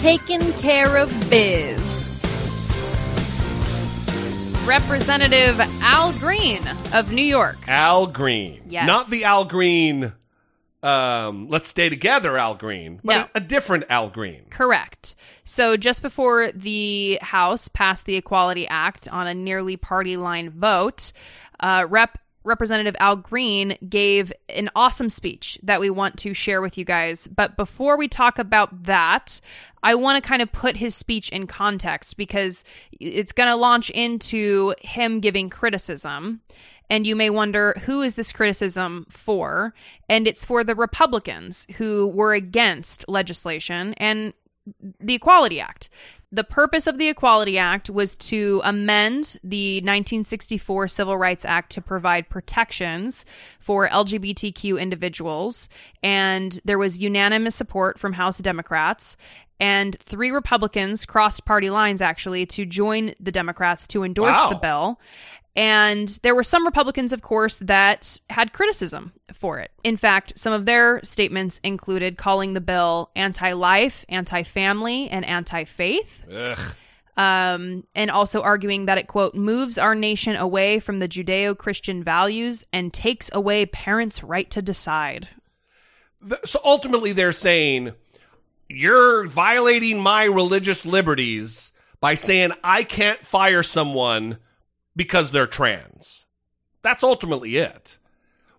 [0.00, 1.78] taking care of biz.
[4.66, 6.60] Representative Al Green
[6.94, 7.56] of New York.
[7.68, 8.62] Al Green.
[8.66, 8.86] Yes.
[8.86, 10.14] Not the Al Green,
[10.82, 13.22] um, let's stay together, Al Green, but No.
[13.34, 14.44] a, a different Al Green.
[14.50, 15.14] Correct.
[15.44, 21.12] So just before the House passed the Equality Act on a nearly party line vote,
[21.60, 22.18] uh, Rep.
[22.44, 27.26] Representative Al Green gave an awesome speech that we want to share with you guys.
[27.26, 29.40] But before we talk about that,
[29.82, 32.64] I want to kind of put his speech in context because
[32.98, 36.40] it's going to launch into him giving criticism.
[36.90, 39.74] And you may wonder who is this criticism for?
[40.08, 44.34] And it's for the Republicans who were against legislation and
[45.00, 45.88] the Equality Act.
[46.32, 51.80] The purpose of the Equality Act was to amend the 1964 Civil Rights Act to
[51.80, 53.24] provide protections
[53.58, 55.68] for LGBTQ individuals.
[56.02, 59.16] And there was unanimous support from House Democrats.
[59.58, 64.50] And three Republicans crossed party lines actually to join the Democrats to endorse Wow.
[64.50, 65.00] the bill.
[65.56, 69.72] And there were some Republicans, of course, that had criticism for it.
[69.82, 75.24] In fact, some of their statements included calling the bill anti life, anti family, and
[75.24, 76.24] anti faith.
[76.32, 76.58] Ugh.
[77.16, 82.02] Um, and also arguing that it, quote, moves our nation away from the Judeo Christian
[82.02, 85.28] values and takes away parents' right to decide.
[86.26, 87.92] Th- So ultimately, they're saying
[88.68, 94.38] you're violating my religious liberties by saying I can't fire someone
[94.96, 96.26] because they're trans.
[96.82, 97.98] That's ultimately it.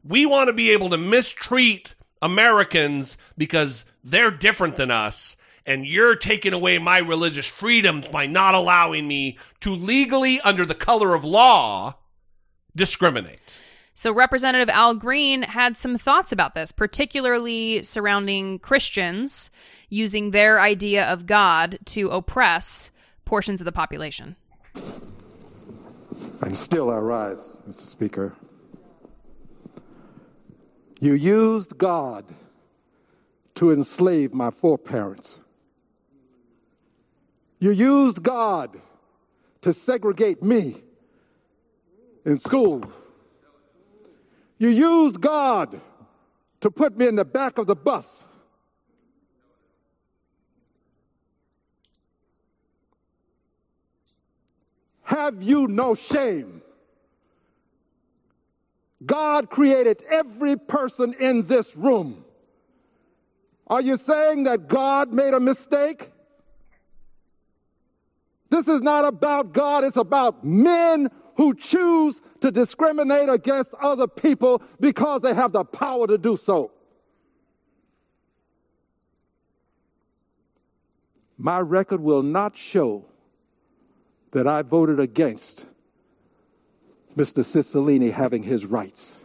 [0.03, 6.15] We want to be able to mistreat Americans because they're different than us, and you're
[6.15, 11.23] taking away my religious freedoms by not allowing me to legally, under the color of
[11.23, 11.95] law,
[12.75, 13.59] discriminate.
[13.93, 19.51] So, Representative Al Green had some thoughts about this, particularly surrounding Christians
[19.89, 22.91] using their idea of God to oppress
[23.25, 24.35] portions of the population.
[26.41, 27.85] And still I rise, Mr.
[27.85, 28.33] Speaker.
[30.99, 32.25] You used God
[33.55, 35.39] to enslave my foreparents.
[37.59, 38.79] You used God
[39.61, 40.83] to segregate me
[42.25, 42.83] in school.
[44.57, 45.81] You used God
[46.61, 48.20] to put me in the back of the bus.
[55.11, 56.61] Have you no shame?
[59.05, 62.23] God created every person in this room.
[63.67, 66.11] Are you saying that God made a mistake?
[68.49, 74.63] This is not about God, it's about men who choose to discriminate against other people
[74.79, 76.71] because they have the power to do so.
[81.37, 83.10] My record will not show
[84.31, 85.65] that I voted against
[87.17, 87.43] Mr.
[87.43, 89.17] Cicilline having his rights.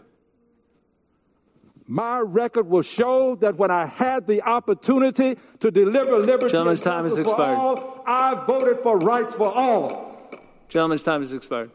[1.89, 6.85] My record will show that when I had the opportunity to deliver liberty Gentleman's and
[6.85, 7.57] time has justice for expired.
[7.57, 10.19] all, I voted for rights for all.
[10.69, 11.71] Gentleman's time has expired.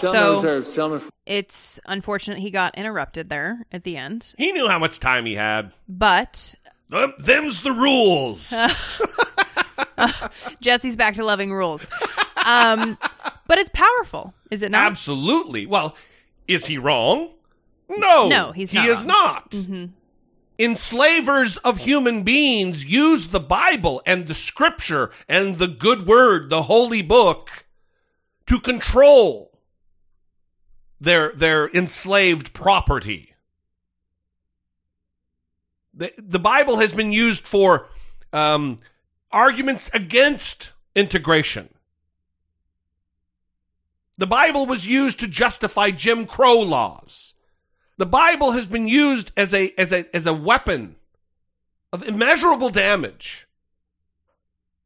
[0.00, 0.72] Gentleman So- reserves.
[0.72, 1.02] Gentleman.
[1.26, 5.34] It's unfortunate he got interrupted there at the end, He knew how much time he
[5.34, 5.72] had.
[5.88, 6.54] but
[6.88, 8.54] Them- Them's the rules.
[10.60, 11.88] Jesse's back to loving rules.
[12.44, 12.98] Um,
[13.46, 14.86] but it's powerful, is it not?
[14.86, 15.66] Absolutely.
[15.66, 15.96] Well,
[16.48, 17.30] is he wrong?
[17.88, 18.28] No.
[18.28, 18.82] No, he's not.
[18.82, 19.06] he not is wrong.
[19.06, 19.50] not.
[19.50, 19.90] Mhm.
[20.58, 26.62] Enslavers of human beings use the Bible and the scripture and the good word, the
[26.62, 27.66] holy book,
[28.46, 29.52] to control
[30.98, 33.34] their their enslaved property.
[35.92, 37.88] The, the Bible has been used for
[38.32, 38.78] um,
[39.32, 41.68] arguments against integration.
[44.18, 47.34] The Bible was used to justify Jim Crow laws.
[47.98, 50.96] The Bible has been used as a as a as a weapon
[51.92, 53.46] of immeasurable damage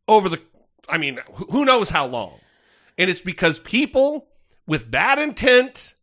[0.08, 0.40] over the
[0.88, 1.18] I mean,
[1.50, 2.40] who knows how long.
[2.98, 4.26] And it's because people
[4.66, 5.94] with bad intent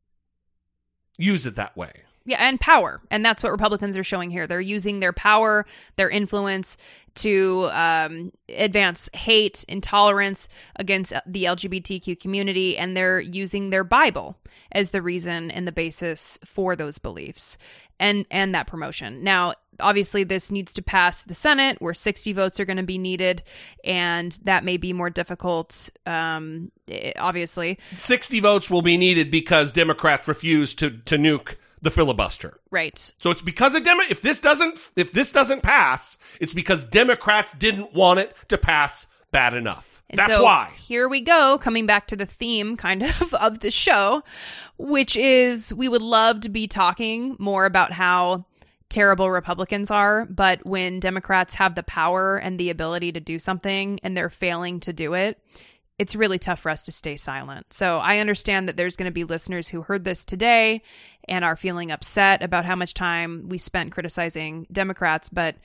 [1.18, 1.92] use it that way.
[2.28, 3.02] Yeah, and power.
[3.10, 4.48] And that's what Republicans are showing here.
[4.48, 6.76] They're using their power, their influence
[7.16, 14.38] to um, advance hate, intolerance against the LGBTQ community, and they're using their Bible
[14.74, 17.58] as the reason and the basis for those beliefs
[17.98, 19.24] and and that promotion.
[19.24, 22.98] Now, obviously this needs to pass the Senate where 60 votes are going to be
[22.98, 23.42] needed
[23.84, 27.80] and that may be more difficult um eh, obviously.
[27.98, 32.60] 60 votes will be needed because Democrats refuse to to nuke the filibuster.
[32.72, 33.14] Right.
[33.20, 37.54] So it's because of Demo- if this doesn't if this doesn't pass, it's because Democrats
[37.54, 40.04] didn't want it to pass bad enough.
[40.10, 40.72] And That's so why.
[40.78, 44.24] Here we go, coming back to the theme kind of of the show,
[44.78, 48.46] which is we would love to be talking more about how
[48.90, 54.00] terrible Republicans are, but when Democrats have the power and the ability to do something
[54.02, 55.40] and they're failing to do it,
[56.00, 57.74] it's really tough for us to stay silent.
[57.74, 60.84] So I understand that there's going to be listeners who heard this today
[61.28, 65.56] and are feeling upset about how much time we spent criticizing Democrats, but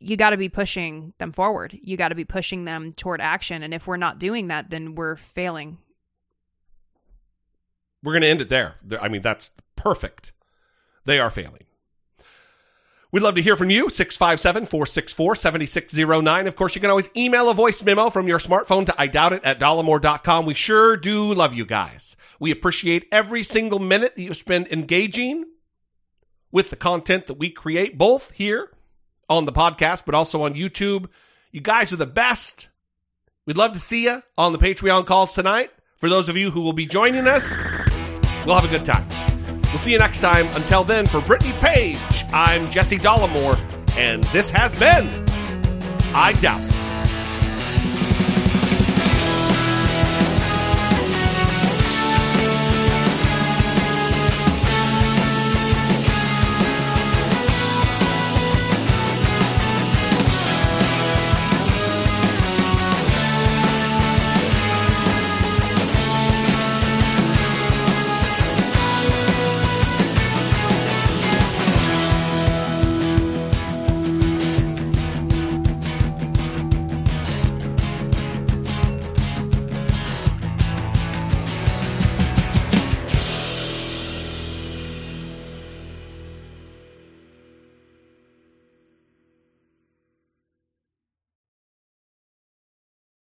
[0.00, 1.78] you got to be pushing them forward.
[1.82, 3.62] You got to be pushing them toward action.
[3.62, 5.78] And if we're not doing that, then we're failing.
[8.02, 8.76] We're going to end it there.
[9.00, 10.32] I mean, that's perfect.
[11.04, 11.65] They are failing.
[13.12, 16.46] We'd love to hear from you, 657 464 7609.
[16.46, 19.32] Of course, you can always email a voice memo from your smartphone to I doubt
[19.32, 20.44] it at dollemore.com.
[20.44, 22.16] We sure do love you guys.
[22.40, 25.44] We appreciate every single minute that you spend engaging
[26.50, 28.70] with the content that we create, both here
[29.28, 31.08] on the podcast, but also on YouTube.
[31.52, 32.68] You guys are the best.
[33.46, 35.70] We'd love to see you on the Patreon calls tonight.
[35.98, 37.54] For those of you who will be joining us,
[38.44, 39.35] we'll have a good time.
[39.68, 40.46] We'll see you next time.
[40.54, 41.98] Until then, for Brittany Page,
[42.32, 43.58] I'm Jesse Dollemore,
[43.96, 45.08] and this has been
[46.14, 46.75] I Doubt.